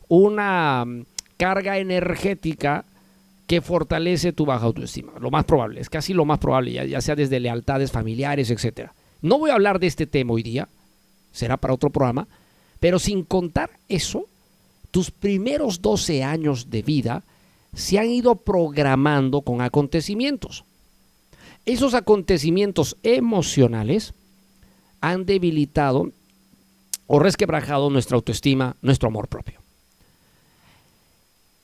[0.09, 1.05] una mm,
[1.37, 2.85] carga energética
[3.47, 5.13] que fortalece tu baja autoestima.
[5.19, 8.91] Lo más probable, es casi lo más probable, ya, sea desde lealtades familiares, etc.
[9.21, 10.67] No voy a hablar de este tema hoy día,
[11.31, 12.27] será para otro programa,
[12.79, 14.25] pero sin contar eso,
[14.91, 17.23] tus primeros 12 años de vida
[17.73, 20.63] se han ido programando con acontecimientos.
[21.65, 24.13] Esos acontecimientos emocionales
[25.03, 26.11] han debilitado
[27.07, 29.59] o resquebrajado nuestra autoestima, nuestro amor propio.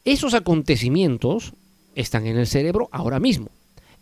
[0.03, 1.53] Esos acontecimientos
[1.95, 3.47] están en el cerebro ahora mismo.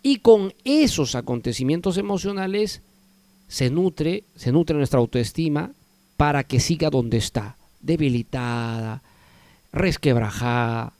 [0.02, 2.82] Y con esos acontecimientos emocionales
[3.46, 5.70] se nutre, se nutre nuestra autoestima
[6.16, 9.02] para que siga donde está, debilitada,
[9.72, 10.92] resquebrajada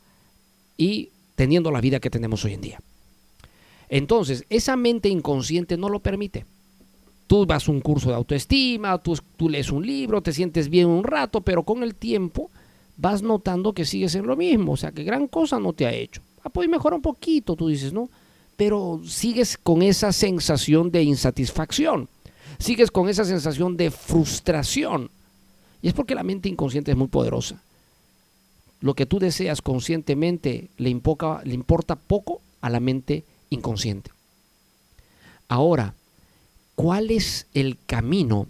[0.77, 2.81] y teniendo la vida que tenemos hoy en día.
[3.88, 6.44] Entonces, esa mente inconsciente no lo permite.
[7.28, 9.14] Tú vas a un curso de autoestima, tú,
[9.50, 12.50] lees un libro, te sientes bien un rato, pero con el tiempo
[12.96, 15.92] vas notando que sigues en lo mismo, o sea, que gran cosa no te ha
[15.92, 16.22] hecho.
[16.42, 18.08] Ah, pues mejora un poquito, tú dices, ¿no?
[18.56, 22.08] Pero sigues con esa sensación de insatisfacción,
[22.58, 25.10] sigues con esa sensación de frustración.
[25.82, 27.62] Y es porque la mente inconsciente es muy poderosa.
[28.80, 34.10] Lo que tú deseas conscientemente le, le importa poco a la mente inconsciente.
[35.48, 35.94] Ahora,
[36.78, 38.46] ¿cuál es el camino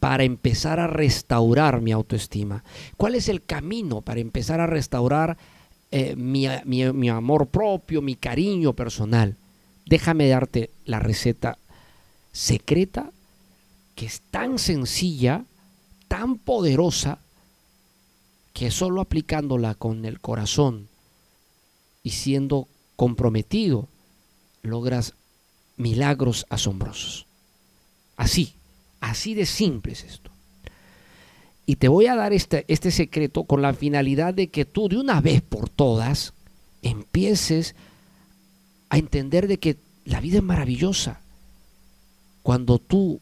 [0.00, 2.64] para empezar a restaurar mi autoestima?
[2.96, 5.36] ¿Cuál es el camino para empezar a restaurar
[5.92, 9.36] eh, mi, mi amor propio, mi cariño personal?
[9.84, 11.58] Déjame darte la receta
[12.32, 13.12] secreta
[13.94, 15.44] que es tan sencilla,
[16.08, 17.20] tan poderosa,
[18.52, 20.88] que solo aplicándola con el corazón
[22.02, 22.66] y siendo
[22.96, 23.86] comprometido,
[24.62, 25.14] logras
[25.76, 27.26] milagros asombrosos.
[28.16, 28.54] Así,
[29.00, 30.30] así de simple es esto.
[31.66, 34.98] Y te voy a dar este, este secreto con la finalidad de que tú de
[34.98, 36.32] una vez por todas
[36.82, 37.74] empieces
[38.88, 41.20] a entender de que la vida es maravillosa.
[42.42, 43.20] Cuando tú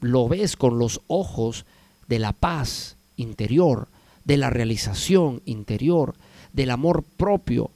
[0.00, 1.64] lo ves con los ojos
[2.06, 3.88] de la paz interior,
[4.24, 6.14] de la realización interior,
[6.52, 7.70] del amor propio,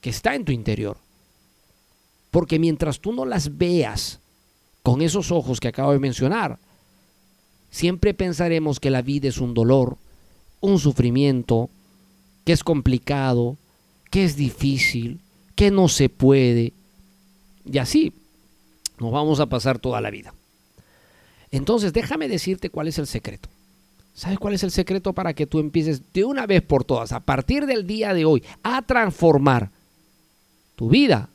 [0.00, 0.98] que está en tu interior.
[2.34, 4.18] Porque mientras tú no las veas
[4.82, 6.58] con esos ojos que acabo de mencionar,
[7.70, 9.98] siempre pensaremos que la vida es un dolor,
[10.60, 11.70] un sufrimiento,
[12.44, 13.56] que es complicado,
[14.10, 15.20] que es difícil,
[15.54, 16.72] que no se puede.
[17.64, 18.12] Y así
[18.98, 20.34] nos vamos a pasar toda la vida.
[21.52, 23.48] Entonces, déjame decirte cuál es el secreto.
[24.12, 27.20] ¿Sabes cuál es el secreto para que tú empieces de una vez por todas, a
[27.20, 29.70] partir del día de hoy, a transformar
[30.74, 31.28] tu vida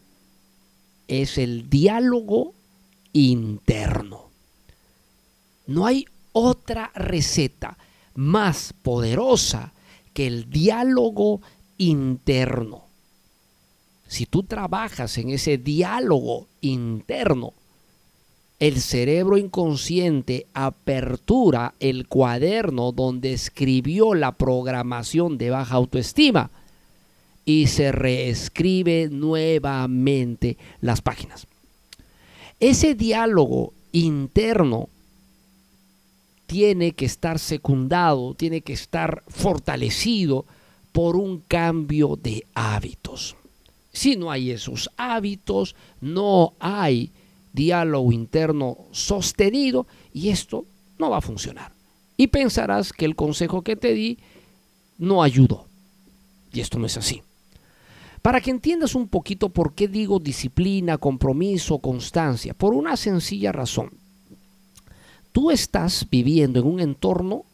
[1.09, 2.53] es el diálogo
[3.11, 4.29] interno.
[5.67, 7.77] No hay otra receta
[8.15, 9.73] más poderosa
[10.13, 11.41] que el diálogo
[11.77, 12.83] interno.
[14.07, 17.53] Si tú trabajas en ese diálogo interno,
[18.59, 26.51] el cerebro inconsciente apertura el cuaderno donde escribió la programación de baja autoestima
[27.49, 31.47] y se reescribe nuevamente las páginas.
[32.59, 34.87] Ese diálogo interno
[36.45, 40.45] tiene que estar secundado, tiene que estar fortalecido
[40.91, 43.35] por un cambio de hábitos.
[43.91, 47.11] Si no hay esos hábitos, no hay
[47.53, 50.65] diálogo interno sostenido y esto
[50.99, 51.71] no va a funcionar.
[52.15, 54.19] Y pensarás que el consejo que te di
[54.99, 55.65] no ayudó.
[56.53, 57.23] Y esto no es así.
[58.21, 63.91] Para que entiendas un poquito por qué digo disciplina, compromiso, constancia, por una sencilla razón.
[65.31, 67.45] Tú estás viviendo en un entorno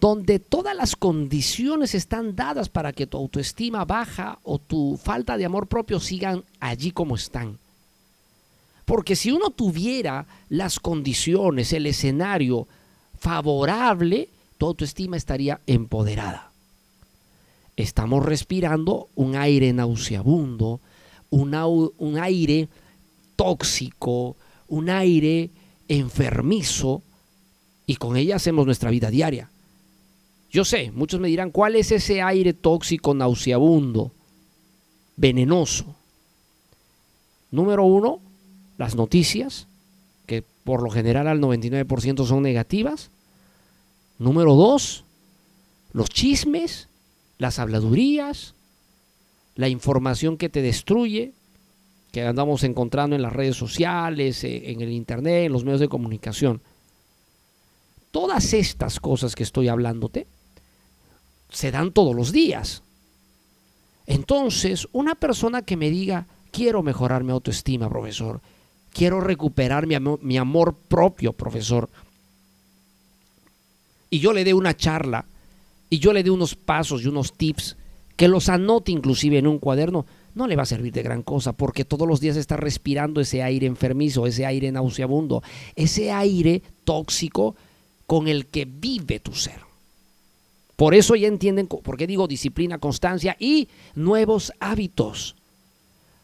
[0.00, 5.44] donde todas las condiciones están dadas para que tu autoestima baja o tu falta de
[5.44, 7.58] amor propio sigan allí como están.
[8.84, 12.68] Porque si uno tuviera las condiciones, el escenario
[13.18, 16.53] favorable, tu autoestima estaría empoderada
[17.76, 20.80] estamos respirando un aire nauseabundo,
[21.30, 22.68] un, aire
[23.36, 24.36] tóxico,
[24.68, 25.50] un aire
[25.88, 27.02] enfermizo,
[27.86, 29.50] y con ella hacemos nuestra vida diaria.
[30.50, 34.12] Yo sé, muchos me dirán, ¿cuál es ese aire tóxico, nauseabundo,
[35.16, 35.96] venenoso?
[37.50, 38.20] Número uno,
[38.78, 39.66] las noticias,
[40.26, 43.10] que por lo general al 99% son negativas.
[44.18, 45.04] Número dos,
[45.92, 46.88] los chismes
[47.38, 48.54] las habladurías,
[49.54, 51.32] la información que te destruye,
[52.12, 55.88] que andamos encontrando en las redes sociales, eh, en el Internet, en los medios de
[55.88, 56.60] comunicación.
[58.10, 60.26] Todas estas cosas que estoy hablándote
[61.50, 62.82] se dan todos los días.
[64.06, 68.40] Entonces, una persona que me diga, quiero mejorar mi autoestima, profesor,
[68.92, 71.88] quiero recuperar mi, mi amor propio, profesor,
[74.10, 75.24] y yo le dé una charla
[75.94, 77.76] y yo le dé unos pasos y unos tips,
[78.16, 81.52] que los anote inclusive en un cuaderno, no le va a servir de gran cosa
[81.52, 85.44] porque todos los días está respirando ese aire enfermizo, ese aire nauseabundo,
[85.76, 87.54] ese aire tóxico
[88.08, 89.60] con el que vive tu ser.
[90.74, 95.36] Por eso ya entienden por qué digo disciplina, constancia y nuevos hábitos.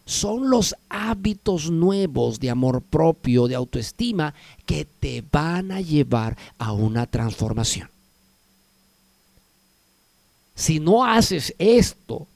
[0.05, 4.35] Son los hábitos nuevos de amor propio, de autoestima,
[4.67, 7.89] que te van a llevar a una transformación.
[10.55, 12.27] Si no haces esto,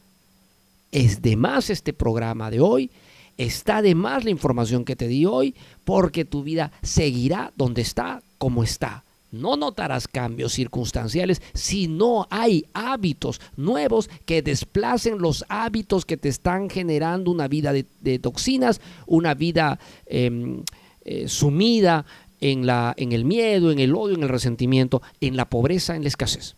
[0.92, 2.90] es de más este programa de hoy,
[3.36, 5.54] está de más la información que te di hoy,
[5.84, 9.02] porque tu vida seguirá donde está, como está.
[9.32, 16.28] No notarás cambios circunstanciales si no hay hábitos nuevos que desplacen los hábitos que te
[16.28, 20.62] están generando una vida de, toxinas, una vida em,
[21.04, 22.06] eh, sumida
[22.40, 26.02] en, la, en el miedo, en el odio, en el resentimiento, en la pobreza, en
[26.02, 26.54] la escasez.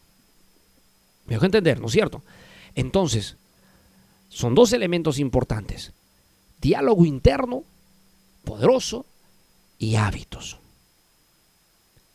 [1.27, 2.23] Me dejo entender, ¿no es cierto?
[2.75, 3.37] Entonces,
[4.29, 5.93] son dos elementos importantes.
[6.61, 7.65] Diálogo interno,
[8.45, 9.07] poderoso,
[9.79, 10.59] y hábitos.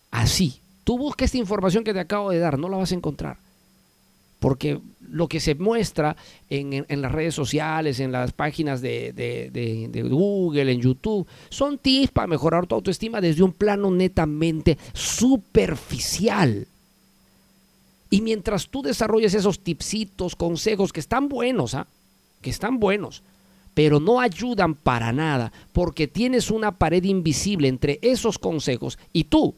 [0.09, 3.37] Así, tú busca esta información que te acabo de dar, no la vas a encontrar.
[4.39, 6.15] Porque lo que se muestra
[6.49, 12.27] en, las redes sociales, en las páginas de, de, Google, en YouTube, son tips para
[12.27, 16.67] mejorar tu autoestima desde un plano netamente superficial.
[18.13, 21.87] Y mientras tú desarrolles esos tipsitos, consejos que están buenos, ¿ah?
[22.41, 23.23] que están buenos,
[23.73, 29.55] pero no ayudan para nada porque tienes una pared invisible entre esos consejos y tú.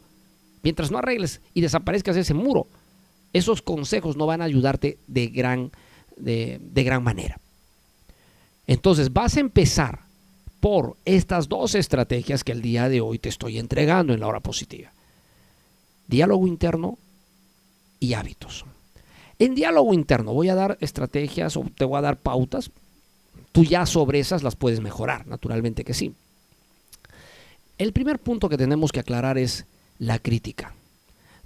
[0.61, 2.67] Mientras no arregles y desaparezcas ese muro,
[3.33, 5.71] esos consejos no van a ayudarte de gran,
[6.15, 7.39] de, de gran manera.
[8.67, 10.01] Entonces vas a empezar
[10.59, 14.41] por estas dos estrategias que el día de hoy te estoy entregando en la hora
[14.41, 14.93] positiva.
[16.07, 16.99] Diálogo interno
[18.03, 18.65] y hábitos.
[19.39, 22.69] En diálogo interno voy a dar estrategias o te voy a dar pautas.
[23.53, 26.13] Tú ya sobre esas las puedes mejorar, naturalmente que sí.
[27.77, 29.65] El primer punto que tenemos que aclarar es
[29.99, 30.73] la crítica.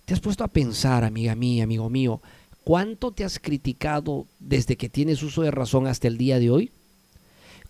[0.06, 2.22] ¿Te has puesto a pensar, amiga mía, amigo mío,
[2.64, 6.72] cuánto te has criticado desde que tienes uso de razón hasta el día de hoy?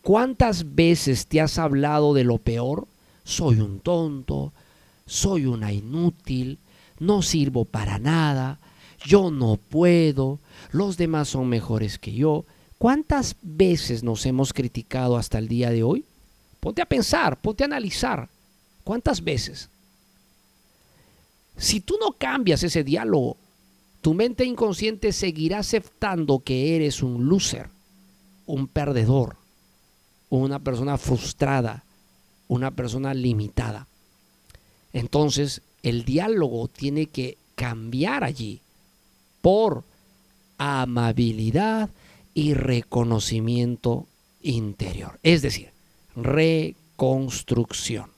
[0.02, 2.88] ¿Cuántas veces te has hablado de lo peor?
[3.26, 4.54] Soy un tonto,
[5.06, 6.60] soy una inútil,
[7.00, 8.60] no sirvo para nada,
[9.08, 10.40] yo no puedo,
[10.72, 12.44] los demás son mejores que yo.
[12.78, 16.04] ¿Cuántas veces nos hemos criticado hasta el día de hoy?
[16.60, 18.28] Ponte a pensar, ponte a analizar.
[18.84, 19.70] ¿Cuántas veces?
[21.56, 23.38] Si tú no cambias ese diálogo,
[24.02, 27.70] tu mente inconsciente seguirá aceptando que eres un loser,
[28.46, 29.38] un perdedor,
[30.30, 31.86] una persona frustrada,
[32.50, 33.88] una persona limitada.
[34.92, 38.62] Entonces, el diálogo tiene que cambiar allí
[39.48, 39.86] por
[40.58, 41.90] amabilidad
[42.34, 44.06] y reconocimiento
[44.42, 45.22] interior.
[45.24, 45.70] Es decir,
[46.18, 48.12] reconstrucción.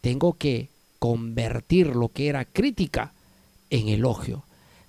[0.00, 0.68] Tengo que
[1.00, 3.12] convertir lo que era crítica
[3.68, 4.44] en elogio.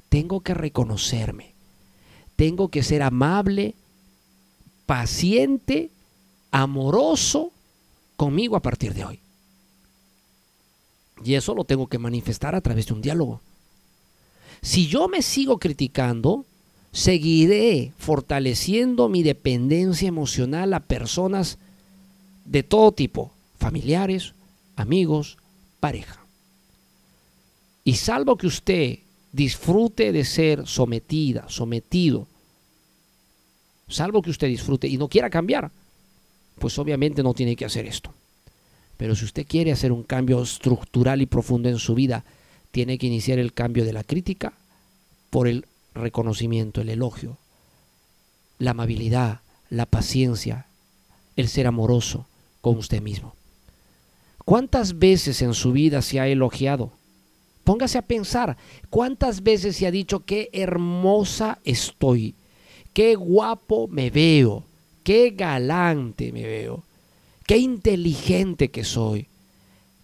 [0.10, 1.56] Tengo que reconocerme.
[2.36, 3.74] Tengo que ser amable,
[4.86, 5.90] paciente,
[6.52, 7.52] amoroso
[8.18, 9.20] conmigo a partir de hoy.
[11.26, 13.42] Y eso lo tengo que manifestar a través de un diálogo.
[14.64, 16.46] Si yo me sigo criticando,
[16.94, 21.58] seguiré fortaleciendo mi dependencia emocional a personas
[22.46, 24.34] de todo tipo, familiares,
[24.78, 25.38] amigos,
[25.82, 26.26] pareja.
[27.84, 29.00] Y salvo que usted
[29.34, 32.26] disfrute de ser sometida, sometido,
[33.90, 35.72] salvo que usted disfrute y no quiera cambiar,
[36.58, 38.14] pues obviamente no tiene que hacer esto.
[38.96, 42.24] Pero si usted quiere hacer un cambio estructural y profundo en su vida,
[42.74, 44.54] tiene que iniciar el cambio de la crítica
[45.30, 47.38] por el reconocimiento, el elogio,
[48.58, 50.66] la amabilidad, la paciencia,
[51.36, 52.26] el ser amoroso
[52.62, 53.36] con usted mismo.
[54.44, 56.92] ¿Cuántas veces en su vida se ha elogiado?
[57.64, 58.58] Póngase a pensar,
[58.90, 62.34] ¿cuántas veces se ha dicho qué hermosa estoy?
[62.92, 64.64] Qué guapo me veo,
[65.04, 66.84] qué galante me veo,
[67.46, 69.28] qué inteligente que soy,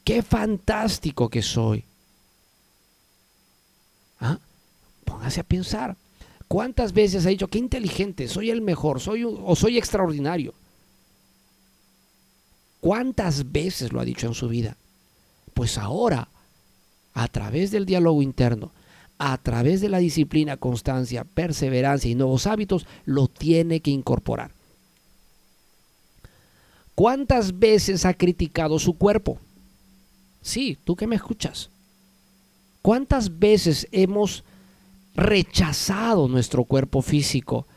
[0.04, 1.84] qué fantástico que soy.
[4.20, 4.38] ¿Ah?
[5.10, 5.98] Póngase a pensar.
[6.48, 10.54] ¿Cuántas veces ha dicho, qué inteligente, soy el mejor, soy o soy extraordinario?
[12.80, 14.78] ¿Cuántas veces lo ha dicho en su vida?
[15.54, 16.28] Pues ahora,
[17.14, 18.72] a través del diálogo interno,
[19.18, 24.52] a través de la disciplina, constancia, perseverancia y nuevos hábitos, lo tiene que incorporar.
[26.94, 29.40] ¿Cuántas veces ha criticado su cuerpo?
[30.42, 31.70] Sí, tú que me escuchas.
[32.82, 34.44] ¿Cuántas veces hemos
[35.20, 37.68] rechazado nuestro cuerpo físico?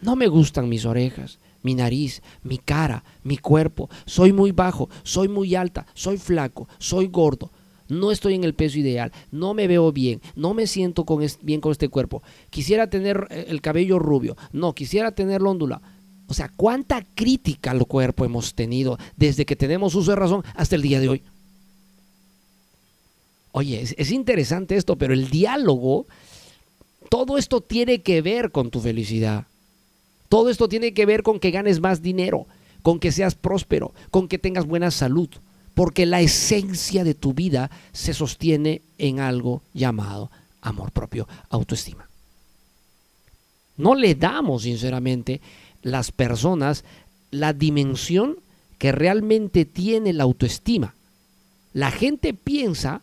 [0.00, 3.88] No me gustan mis orejas, mi nariz, mi cara, mi cuerpo.
[4.04, 7.50] Soy muy bajo, soy muy alta, soy flaco, soy gordo.
[7.88, 11.04] No estoy en el peso ideal, no me veo bien, no me siento
[11.42, 12.22] bien con este cuerpo.
[12.50, 15.82] Quisiera tener eh, el cabello rubio, no, quisiera tenerlo ondulado.
[16.26, 20.76] O sea, cuánta crítica al cuerpo hemos tenido desde que tenemos uso de razón hasta
[20.76, 21.22] el día de hoy.
[23.50, 26.06] Oye, es interesante esto, pero el diálogo,
[27.12, 29.44] todo esto tiene que ver con tu felicidad.
[30.30, 32.46] Todo esto tiene que ver con que ganes más dinero,
[32.80, 35.28] con que seas próspero, con que tengas buena salud,
[35.74, 40.30] porque la esencia de tu vida se sostiene en algo llamado
[40.62, 42.08] amor propio, autoestima.
[43.76, 45.42] No le damos, sinceramente,
[45.82, 46.82] las personas
[47.30, 48.38] la dimensión
[48.78, 50.94] que realmente tiene la autoestima.
[51.74, 53.02] La gente piensa,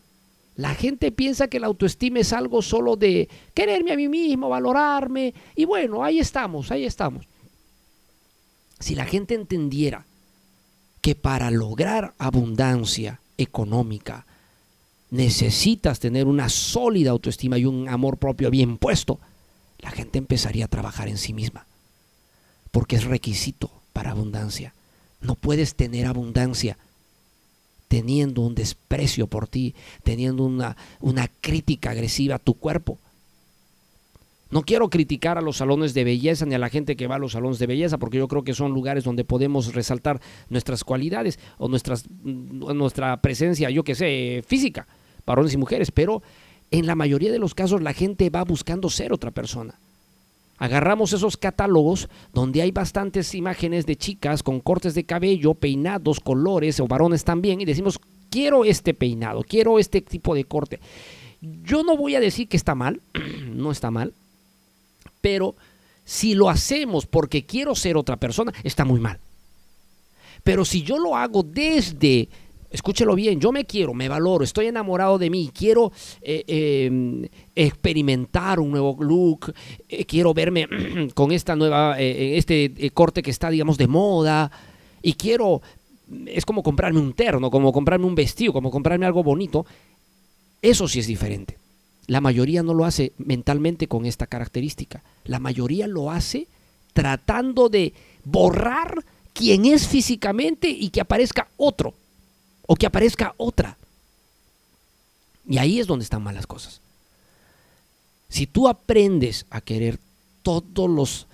[0.59, 5.33] la gente piensa que la autoestima es algo solo de quererme a mí mismo, valorarme,
[5.55, 7.25] y bueno, ahí estamos, ahí estamos.
[8.77, 10.05] Si la gente entendiera
[10.99, 14.25] que para lograr abundancia económica
[15.11, 19.21] necesitas tener una sólida autoestima y un amor propio bien puesto,
[19.77, 21.67] la gente empezaría a trabajar en sí misma,
[22.71, 24.73] porque es requisito para abundancia.
[25.21, 26.77] No puedes tener abundancia
[27.89, 32.97] teniendo un desprecio por ti, teniendo una, una crítica agresiva a tu cuerpo.
[34.51, 37.19] No quiero criticar a los salones de belleza ni a la gente que va a
[37.19, 41.39] los salones de belleza, porque yo creo que son lugares donde podemos resaltar nuestras cualidades
[41.57, 44.87] o mm, nuestra presencia, yo que sé, física,
[45.25, 46.21] varones y mujeres, pero
[46.71, 49.79] en la mayoría de los casos la gente va buscando ser otra persona.
[50.59, 56.79] Agarramos esos catálogos donde hay bastantes imágenes de chicas con cortes de cabello, peinados, colores
[56.81, 57.99] o varones también y decimos,
[58.29, 60.81] quiero este peinado, quiero este tipo de corte.
[61.41, 63.01] Yo no voy a decir que está mal,
[63.53, 64.13] no está mal,
[65.21, 65.55] pero
[66.03, 69.19] si lo hacemos porque quiero ser otra persona, está muy mal.
[70.43, 72.27] Pero si yo lo hago desde
[72.69, 75.91] escúchelo bien, yo me quiero, me valoro, estoy enamorado de mí, quiero
[76.21, 79.53] eh, em, experimentar un nuevo look,
[79.87, 80.67] eh, quiero verme
[81.13, 84.51] con esta nueva, eh, este corte que está, digamos, de moda,
[85.01, 85.61] y quiero,
[86.27, 89.65] es como comprarme un terno, como comprarme un vestido, como comprarme algo bonito,
[90.61, 91.57] eso sí es diferente.
[92.07, 96.47] La mayoría no lo hace mentalmente con esta característica, la mayoría lo hace
[96.93, 97.93] tratando de
[98.25, 101.93] borrar quién es físicamente y que aparezca otro
[102.71, 103.79] o que aparezca otra.
[105.47, 106.81] Y ahí es donde están malas cosas.
[108.29, 109.99] Si tú aprendes a querer
[110.43, 111.25] todos los,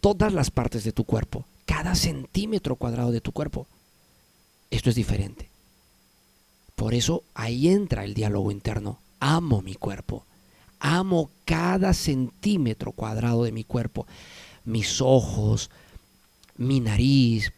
[0.00, 3.66] todas las partes de tu cuerpo, cada centímetro cuadrado de tu cuerpo,
[4.70, 5.48] esto es diferente.
[6.76, 9.00] Por eso ahí entra el diálogo interno.
[9.18, 10.26] Amo mi cuerpo.
[10.78, 14.06] Amo cada centímetro cuadrado de mi cuerpo.
[14.64, 15.70] Mis ojos,
[16.56, 17.52] mi nariz,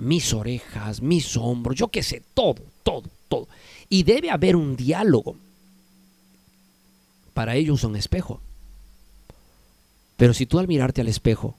[0.00, 3.48] mis orejas, mis hombros, yo qué sé, todo, todo, todo.
[3.88, 5.36] Y debe haber un diálogo.
[7.34, 8.40] Para ello usa un espejo.
[10.16, 11.54] Pero si tú al mirarte al espejo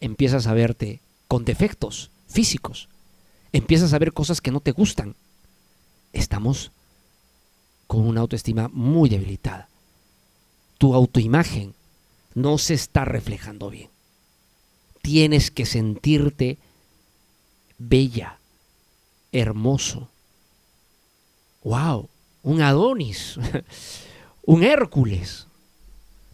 [0.00, 2.88] empiezas a verte con defectos físicos,
[3.52, 5.14] empiezas a ver cosas que no te gustan,
[6.12, 6.72] estamos
[7.86, 9.68] con una autoestima muy debilitada.
[10.78, 11.74] Tu autoimagen
[12.34, 13.90] no se está reflejando bien.
[15.02, 16.58] Tienes que sentirte
[17.88, 18.38] bella,
[19.30, 20.08] hermoso.
[21.64, 22.08] ¡Wow!
[22.42, 23.38] Un Adonis,
[24.46, 25.46] un Hércules.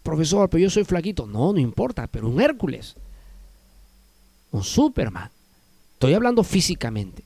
[0.02, 1.26] Profesor, pero yo soy flaquito.
[1.26, 2.94] No, no importa, pero un Hércules.
[4.50, 5.30] Un Superman.
[5.94, 7.24] Estoy hablando físicamente.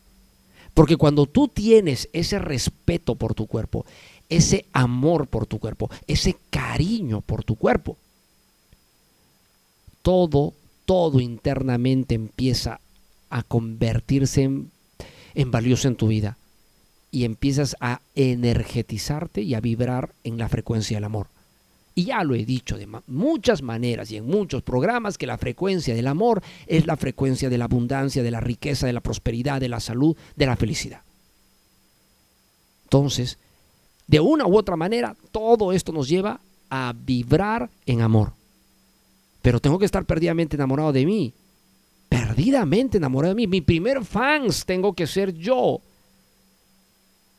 [0.74, 3.84] Porque cuando tú tienes ese respeto por tu cuerpo,
[4.28, 7.98] ese amor por tu cuerpo, ese cariño por tu cuerpo,
[10.00, 10.54] todo,
[10.86, 12.80] todo internamente empieza
[13.32, 14.70] a convertirse en,
[15.50, 16.36] valioso en tu vida
[17.10, 21.28] y empiezas a energetizarte y a vibrar en la frecuencia del amor.
[21.94, 25.94] Y ya lo he dicho de muchas maneras y en muchos programas que la frecuencia
[25.94, 29.68] del amor es la frecuencia de la abundancia, de la riqueza, de la prosperidad, de
[29.68, 31.00] la salud, de la felicidad.
[32.84, 33.38] Entonces,
[34.06, 38.32] de una u otra manera, todo esto nos lleva a vibrar en amor.
[39.40, 41.34] Pero tengo que estar perdidamente enamorado de mí
[42.12, 43.46] perdidamente enamorado de mí.
[43.46, 45.80] Mi primer fans tengo que ser yo.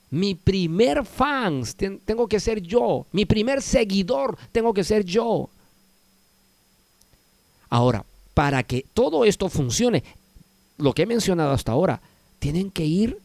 [0.09, 3.05] Mi primer fans tengo que ser yo.
[3.11, 5.47] Mi primer seguidor tengo que ser yo.
[7.69, 8.03] Ahora,
[8.33, 10.03] para que todo esto funcione,
[10.79, 12.01] lo que he mencionado hasta ahora,
[12.39, 13.19] tienen que ir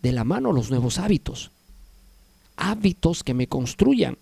[0.00, 1.50] de la mano los nuevos hábitos.
[2.56, 4.16] Hábitos que me construyan.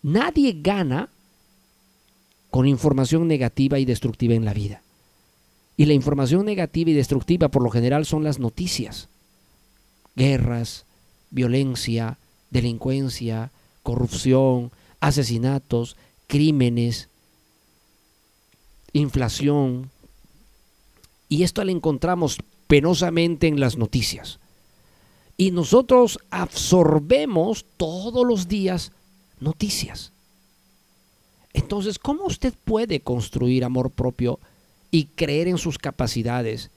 [0.00, 1.10] Nadie gana
[2.50, 4.82] con información negativa y destructiva en la vida.
[5.82, 9.08] Y la información negativa y destructiva por lo general son las noticias.
[10.14, 10.84] Guerras,
[11.30, 12.18] violencia,
[12.52, 13.50] delincuencia,
[13.82, 14.70] corrupción,
[15.00, 15.96] asesinatos,
[16.28, 17.08] crímenes,
[18.92, 19.90] inflación.
[21.28, 24.38] Y esto lo encontramos penosamente en las noticias.
[25.36, 28.92] Y nosotros absorbemos todos los días
[29.40, 30.12] noticias.
[31.52, 34.38] Entonces, ¿cómo usted puede construir amor propio
[34.92, 36.70] y creer en sus capacidades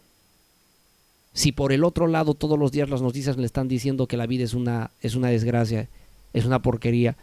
[1.34, 4.26] si por el otro lado todos los días las noticias le están diciendo que la
[4.26, 5.90] vida es una, es una desgracia,
[6.34, 7.18] es una porquería,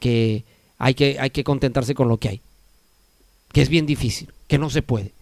[0.00, 0.44] que
[0.78, 2.40] hay, que hay que contentarse con lo que hay,
[3.52, 5.12] que es bien difícil, que no se puede?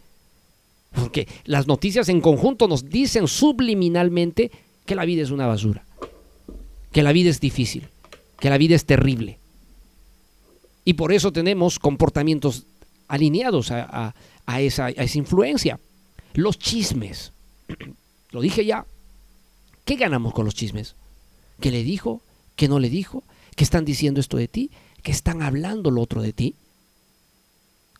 [0.94, 4.50] Porque las noticias en conjunto nos dicen subliminalmente
[4.86, 5.84] que la vida es una basura,
[6.92, 7.88] que la vida es difícil,
[8.40, 9.38] que la vida es terrible.
[10.86, 12.64] Y por eso tenemos comportamientos
[13.09, 14.14] alineados a,
[14.47, 15.80] esa, a esa influencia.
[16.34, 17.32] Los chismes.
[18.30, 18.86] Lo dije ya.
[19.84, 20.95] ¿Qué ganamos con los chismes?
[21.61, 22.22] ¿Qué le dijo?
[22.57, 23.22] ¿Qué no le dijo?
[23.55, 24.70] ¿Qué están diciendo esto de ti?
[25.03, 26.55] ¿Qué están hablando lo otro de ti?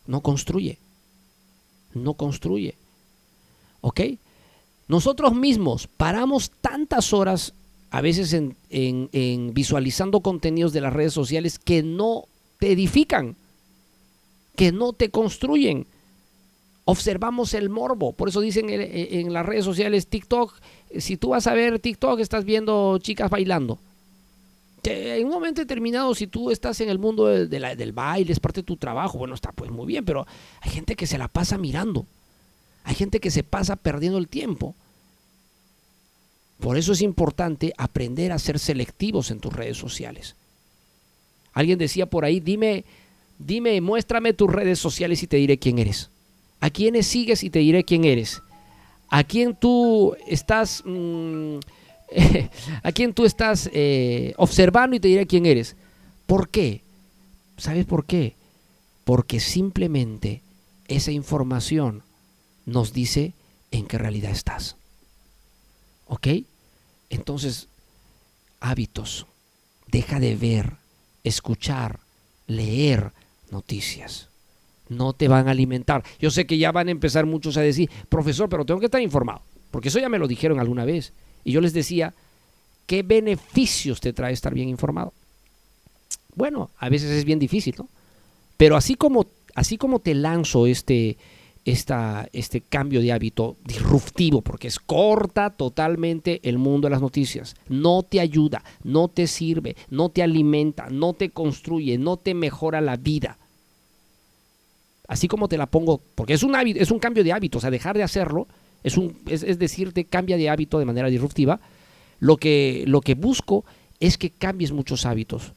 [0.07, 0.79] No construye.
[1.93, 2.75] No construye.
[3.81, 4.01] ¿Ok?
[4.87, 7.53] Nosotros mismos paramos tantas horas,
[7.91, 12.25] a veces en, en visualizando contenidos de las redes sociales que no
[12.59, 13.35] te edifican,
[14.55, 15.87] que no te construyen.
[16.85, 20.53] Observamos el morbo, por eso dicen en, las redes sociales TikTok,
[20.99, 23.79] si tú vas a ver TikTok estás viendo chicas bailando.
[24.83, 28.65] En un momento determinado, si tú estás en el mundo del baile, es parte de
[28.65, 30.27] tu trabajo, bueno, está pues muy bien, pero
[30.61, 32.05] hay gente que se la pasa mirando.
[32.83, 34.75] Hay gente que se pasa perdiendo el tiempo.
[36.59, 40.35] Por eso es importante aprender a ser selectivos en tus redes sociales.
[41.53, 42.85] Alguien decía por ahí, dime,
[43.39, 46.11] dime, muéstrame tus redes sociales y te diré quién eres.
[46.59, 48.41] ¿A quiénes sigues y te diré quién eres?
[49.09, 51.57] ¿A quién tú estás, mm,
[52.83, 55.75] a quién tú estás eh, observando y te diré quién eres?
[56.25, 56.81] ¿Por qué?
[57.57, 58.35] ¿Sabes por qué?
[59.03, 60.41] Porque simplemente
[60.87, 62.03] esa información
[62.65, 63.33] nos dice
[63.71, 64.75] en qué realidad estás.
[66.07, 66.27] ¿Ok?
[67.09, 67.67] Entonces,
[68.59, 69.27] hábitos.
[69.87, 70.77] Deja de ver
[71.23, 71.99] escuchar,
[72.47, 73.11] leer
[73.51, 74.29] noticias.
[74.89, 76.03] No te van a alimentar.
[76.19, 79.01] Yo sé que ya van a empezar muchos a decir, profesor, pero tengo que estar
[79.01, 81.13] informado, porque eso ya me lo dijeron alguna vez.
[81.43, 82.13] Y yo les decía,
[82.85, 85.13] ¿qué beneficios te trae estar bien informado?
[86.35, 87.87] Bueno, a veces es bien difícil, ¿no?
[88.57, 91.17] Pero así como, así como te lanzo este,
[91.65, 97.55] esta, este cambio de hábito disruptivo, porque es corta totalmente el mundo de las noticias.
[97.67, 102.81] No te ayuda, no te sirve, no te alimenta, no te construye, no te mejora
[102.81, 103.37] la vida.
[105.07, 107.61] Así como te la pongo, porque es un, hábito, es un cambio de hábito, o
[107.61, 108.47] sea, dejar de hacerlo,
[108.83, 111.59] es, un, es, decirte, cambia de hábito de manera disruptiva.
[112.19, 113.65] Lo que, lo que busco
[113.99, 115.53] es que cambies muchos hábitos,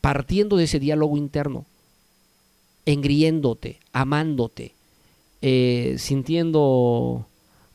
[0.00, 1.66] partiendo de ese diálogo interno,
[2.86, 4.72] engriéndote, amándote,
[5.42, 7.26] eh, sintiendo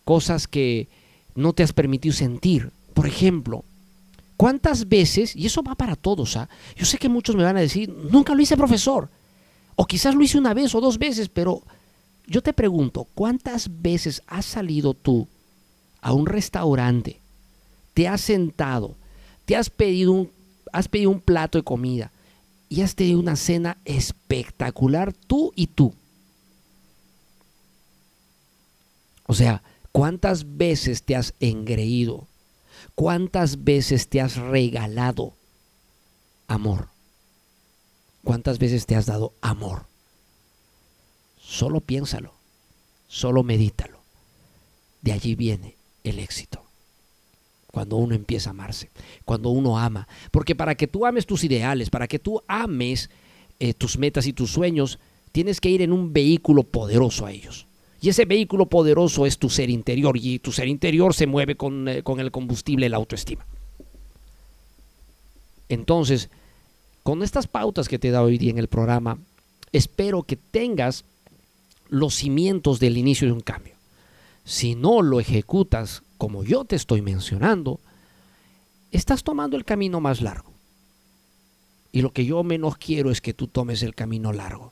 [0.03, 0.88] cosas que
[1.36, 2.72] no te has permitido sentir.
[2.93, 3.63] Por ejemplo,
[4.38, 6.49] ¿cuántas veces, y eso va para todos, ¿ah?
[6.76, 9.09] yo sé que muchos me van a decir, nunca lo hice profesor,
[9.82, 11.63] o quizás lo hice una vez o dos veces, pero
[12.27, 15.27] yo te pregunto, ¿cuántas veces has salido tú
[16.01, 17.19] a un restaurante,
[17.95, 18.95] te has sentado,
[19.45, 20.32] te has pedido un,
[20.71, 22.11] has pedido un plato de comida
[22.69, 25.95] y has tenido una cena espectacular tú y tú?
[29.25, 32.27] O sea, ¿cuántas veces te has engreído?
[32.93, 35.34] ¿Cuántas veces te has regalado
[36.47, 36.91] amor?
[38.24, 39.86] ¿Cuántas veces te has dado amor?
[41.39, 42.34] Solo piénsalo,
[43.07, 43.99] solo medítalo.
[45.01, 46.63] De allí viene el éxito.
[47.72, 48.89] Cuando uno empieza a amarse,
[49.26, 50.07] cuando uno ama.
[50.30, 53.09] Porque para que tú ames tus ideales, para que tú ames
[53.59, 54.99] eh, tus metas y tus sueños,
[55.32, 57.67] tienes que ir en un vehículo poderoso a ellos.
[58.01, 61.88] Y ese vehículo poderoso es tu ser interior y tu ser interior se mueve con,
[61.88, 63.45] eh, con el combustible, la autoestima.
[65.69, 66.30] Entonces,
[67.04, 69.18] con estas pautas que te he dado hoy día en el programa,
[69.72, 71.06] espero que tengas
[71.89, 73.76] los cimientos del inicio de un cambio.
[74.43, 77.80] Si no lo ejecutas como yo te estoy mencionando,
[78.91, 80.52] estás tomando el camino más largo.
[81.91, 84.72] Y lo que yo menos quiero es que tú tomes el camino largo.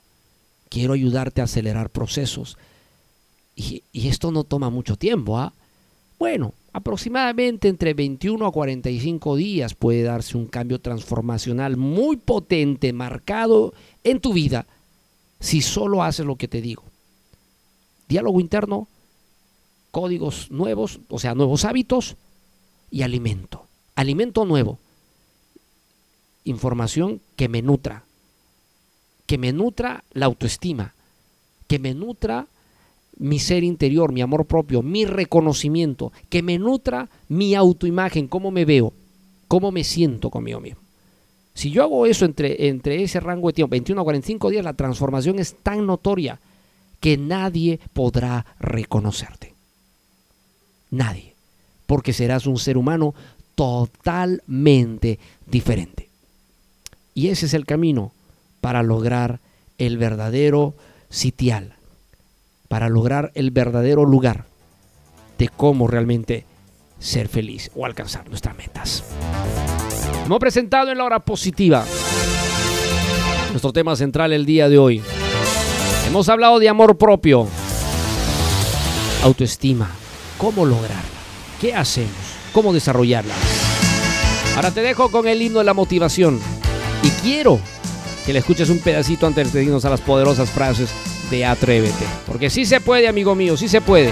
[0.70, 2.58] Quiero ayudarte a acelerar procesos,
[3.60, 5.38] y, esto no toma mucho tiempo.
[5.38, 5.54] ¿ah?
[6.18, 13.74] Bueno, aproximadamente entre 21 a 45 días puede darse un cambio transformacional muy potente, marcado
[14.04, 14.68] en tu vida,
[15.40, 16.84] si solo haces lo que te digo.
[18.08, 18.88] Diálogo interno,
[19.92, 22.16] códigos nuevos, o sea, nuevos hábitos
[22.92, 23.66] y alimento.
[23.96, 24.80] Alimento nuevo.
[26.44, 28.04] Información que me nutra.
[29.26, 30.94] Que me nutra la autoestima.
[31.68, 32.48] Que me nutra
[33.20, 36.12] mi ser interior, mi amor propio, mi reconocimiento.
[36.30, 38.94] Que me nutra mi autoimagen, cómo me veo,
[39.48, 40.82] cómo me siento conmigo mismo.
[41.54, 44.74] Si yo hago eso entre, entre ese rango de tiempo, 21 a 45 días, la
[44.74, 46.40] transformación es tan notoria
[47.00, 49.54] que nadie podrá reconocerte.
[50.90, 51.36] Nadie.
[51.86, 53.14] Porque serás un ser humano
[53.56, 56.10] totalmente diferente.
[57.14, 58.14] Y ese es el camino
[58.62, 59.40] para lograr
[59.78, 60.76] el verdadero
[61.10, 61.76] sitial,
[62.70, 64.46] para lograr el verdadero lugar
[65.38, 66.46] de cómo realmente
[67.00, 69.04] ser feliz o alcanzar nuestras metas.
[70.26, 71.84] Hemos presentado en la hora positiva
[73.52, 75.02] nuestro tema central el día de hoy.
[76.08, 77.48] Hemos hablado de amor propio,
[79.24, 79.90] autoestima,
[80.38, 81.02] cómo lograrla,
[81.60, 82.14] qué hacemos,
[82.54, 83.34] cómo desarrollarla.
[84.56, 86.40] Ahora te dejo con el himno de la motivación
[87.02, 87.60] y quiero
[88.26, 90.92] que le escuches un pedacito antes de irnos a las poderosas frases
[91.30, 92.06] de Atrévete.
[92.26, 94.12] Porque sí se puede, amigo mío, sí se puede.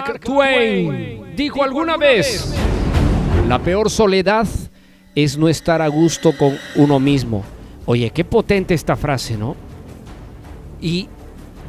[0.00, 2.54] Mark Twain dijo alguna vez,
[3.48, 4.46] la peor soledad
[5.14, 7.44] es no estar a gusto con uno mismo.
[7.84, 9.56] Oye, qué potente esta frase, ¿no?
[10.80, 11.08] Y,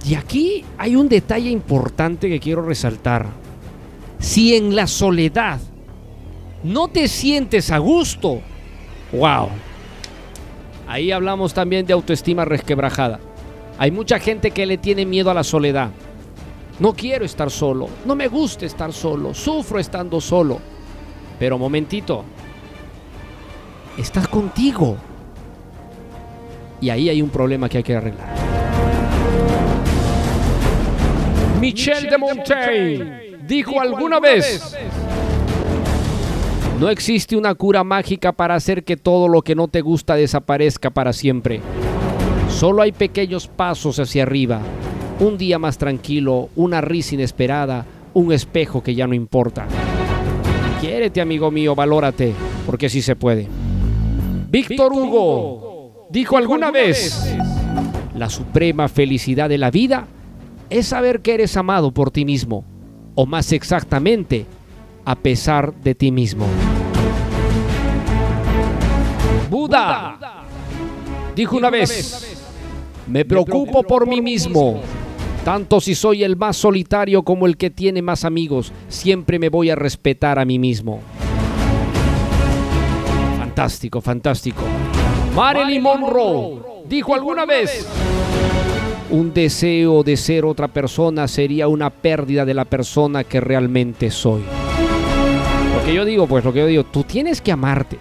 [0.06, 3.28] y aquí hay un detalle importante que quiero resaltar.
[4.20, 5.60] Si en la soledad
[6.64, 8.42] no te sientes a gusto,
[9.12, 9.50] wow.
[10.88, 13.20] Ahí hablamos también de autoestima resquebrajada.
[13.78, 15.90] Hay mucha gente que le tiene miedo a la soledad.
[16.82, 20.60] No quiero estar solo, no me gusta estar solo, sufro estando solo.
[21.38, 22.24] Pero momentito,
[24.00, 24.98] estás contigo.
[26.82, 28.34] Y ahí hay un problema que hay que arreglar.
[31.60, 34.76] Michel de Montaigne dijo alguna vez,
[36.80, 40.90] no existe una cura mágica para hacer que todo lo que no te gusta desaparezca
[40.90, 41.62] para siempre.
[42.50, 44.62] Solo hay pequeños pasos hacia arriba
[45.22, 49.68] un día más tranquilo, una risa inesperada, un espejo que ya no importa.
[50.82, 52.34] Quiérete, amigo mío, valórate,
[52.66, 53.48] porque sí se puede.
[54.50, 57.36] Víctor Hugo dijo alguna vez,
[58.18, 60.08] la suprema felicidad de la vida
[60.72, 62.66] es saber que eres amado por ti mismo,
[63.14, 64.48] o más exactamente,
[65.06, 66.48] a pesar de ti mismo.
[69.52, 70.18] Buda
[71.36, 72.40] dijo una vez,
[73.08, 74.82] me preocupo por mí mismo
[75.44, 79.70] tanto si soy el más solitario como el que tiene más amigos, siempre me voy
[79.70, 81.02] a respetar a mí mismo.
[83.38, 84.64] Fantástico, fantástico.
[85.36, 87.88] Marilyn Monroe dijo alguna vez,
[89.10, 94.42] un deseo de ser otra persona sería una pérdida de la persona que realmente soy.
[95.76, 97.98] Lo que yo digo, pues lo que yo digo, tú tienes que amarte.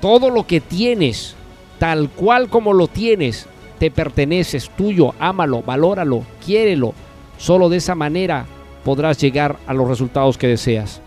[0.00, 1.34] Todo lo que tienes,
[1.78, 3.46] tal cual como lo tienes,
[3.82, 6.94] te perteneces, tuyo, ámalo, valóralo, quiérelo.
[7.36, 8.46] Solo de esa manera
[8.84, 11.02] podrás llegar a los resultados que deseas.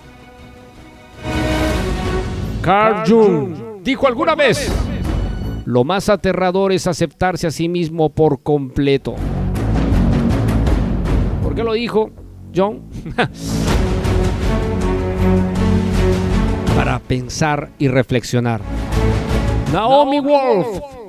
[2.62, 4.70] Carl Jung dijo alguna vez,
[5.64, 9.16] lo más aterrador es aceptarse a sí mismo por completo.
[11.44, 12.12] ¿Por qué lo dijo
[12.54, 12.82] John?
[16.76, 18.60] para pensar y reflexionar.
[19.72, 20.68] Naomi Wolf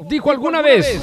[0.09, 1.03] dijo alguna vez,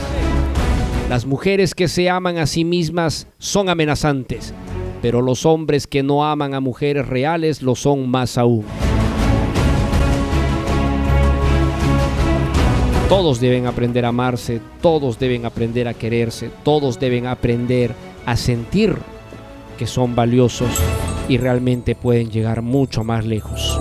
[1.09, 4.53] las mujeres que se aman a sí mismas son amenazantes,
[5.01, 8.65] pero los hombres que no aman a mujeres reales lo son más aún.
[13.09, 17.93] Todos deben aprender a amarse, todos deben aprender a quererse, todos deben aprender
[18.25, 18.95] a sentir
[19.77, 20.69] que son valiosos
[21.27, 23.72] y realmente pueden llegar mucho más lejos.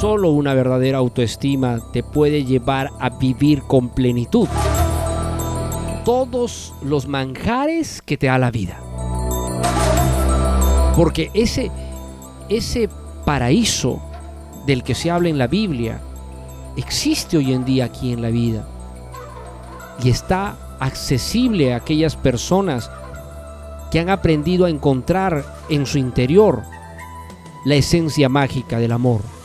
[0.00, 4.46] Solo una verdadera autoestima te puede llevar a vivir con plenitud
[6.04, 8.80] todos los manjares que te da la vida.
[10.94, 11.72] Porque ese,
[12.48, 12.88] ese
[13.24, 14.00] paraíso
[14.66, 16.00] del que se habla en la Biblia
[16.76, 18.68] existe hoy en día aquí en la vida
[20.04, 22.88] y está accesible a aquellas personas
[23.90, 26.62] que han aprendido a encontrar en su interior
[27.64, 29.37] la esencia mágica del amor.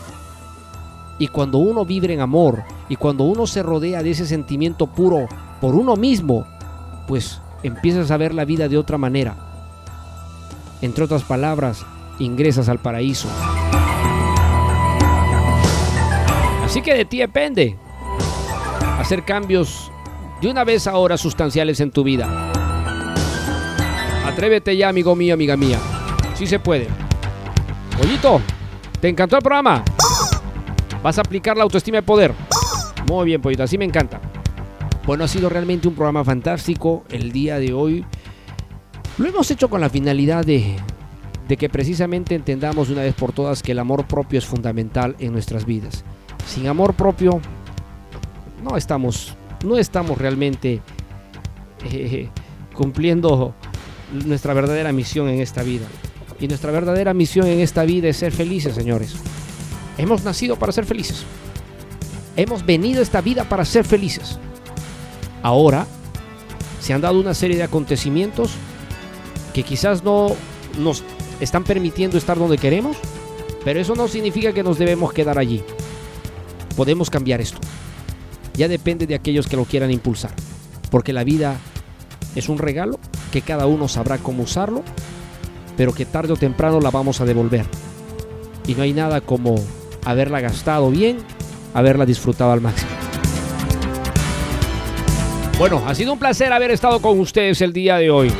[1.20, 5.28] Y cuando uno vive en amor y cuando uno se rodea de ese sentimiento puro
[5.62, 6.46] por uno mismo,
[7.08, 9.36] pues empiezas a ver la vida de otra manera.
[10.82, 11.86] Entre otras palabras,
[12.20, 13.30] ingresas al paraíso.
[16.66, 17.78] Así que de ti depende
[19.00, 19.92] hacer cambios
[20.42, 22.52] de una vez ahora sustanciales en tu vida.
[24.26, 25.80] Atrévete ya, amigo mío, amiga mía.
[26.36, 26.88] Si se puede.
[27.98, 28.42] Pollito,
[29.00, 29.84] ¿te encantó el programa?
[31.04, 32.34] ¿Vas a aplicar la autoestima de poder?
[33.10, 34.22] Muy bien, Pollito, así me encanta.
[35.06, 38.06] Bueno, ha sido realmente un programa fantástico el día de hoy.
[39.18, 40.78] Lo hemos hecho con la finalidad de,
[41.60, 45.66] que precisamente entendamos una vez por todas que el amor propio es fundamental en nuestras
[45.66, 46.06] vidas.
[46.48, 47.42] Sin amor propio
[48.64, 49.36] no estamos,
[49.66, 50.80] no estamos realmente
[51.92, 52.30] eh,
[52.74, 53.54] cumpliendo
[54.26, 55.86] nuestra verdadera misión en esta vida.
[56.40, 59.16] Y nuestra verdadera misión en esta vida es ser felices, señores.
[59.98, 61.24] Hemos nacido para ser felices.
[62.36, 64.40] Hemos venido a esta vida para ser felices.
[65.42, 65.86] Ahora
[66.80, 68.52] se han dado una serie de acontecimientos
[69.54, 70.36] que quizás no
[70.80, 71.04] nos
[71.40, 72.98] están permitiendo estar donde queremos,
[73.64, 75.64] pero eso no significa que nos debemos quedar allí.
[76.76, 77.60] Podemos cambiar esto.
[78.56, 80.32] Ya depende de aquellos que lo quieran impulsar,
[80.90, 81.58] porque la vida
[82.36, 83.00] es un regalo
[83.32, 84.84] que cada uno sabrá cómo usarlo,
[85.78, 87.66] pero que tarde o temprano la vamos a devolver.
[88.68, 89.56] Y no hay nada como
[90.06, 91.18] haberla gastado bien,
[91.74, 92.92] haberla disfrutado al máximo.
[95.58, 98.32] Bueno, ha sido un placer haber estado con ustedes el día de hoy.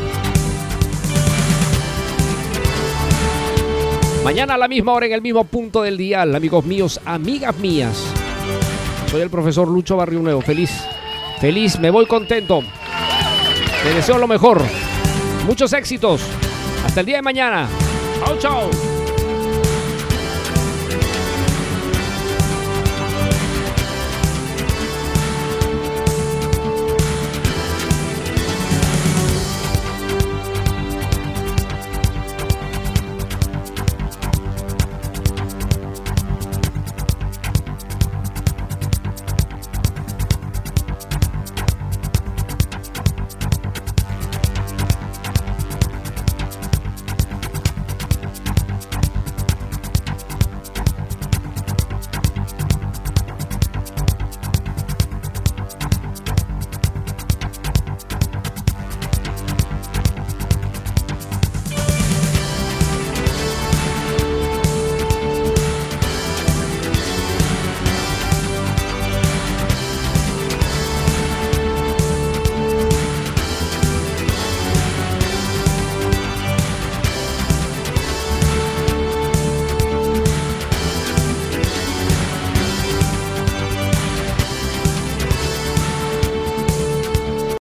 [4.24, 8.04] Mañana a la misma hora en el mismo punto del día, amigos míos, amigas mías.
[9.12, 10.42] Soy el profesor Lucho Barrio Nuevo.
[10.42, 10.72] Feliz,
[11.40, 12.62] feliz, me voy contento.
[13.84, 14.62] Te deseo lo mejor.
[15.46, 16.22] Muchos éxitos.
[16.86, 17.68] Hasta el día de mañana.
[18.26, 18.93] Chao, chao.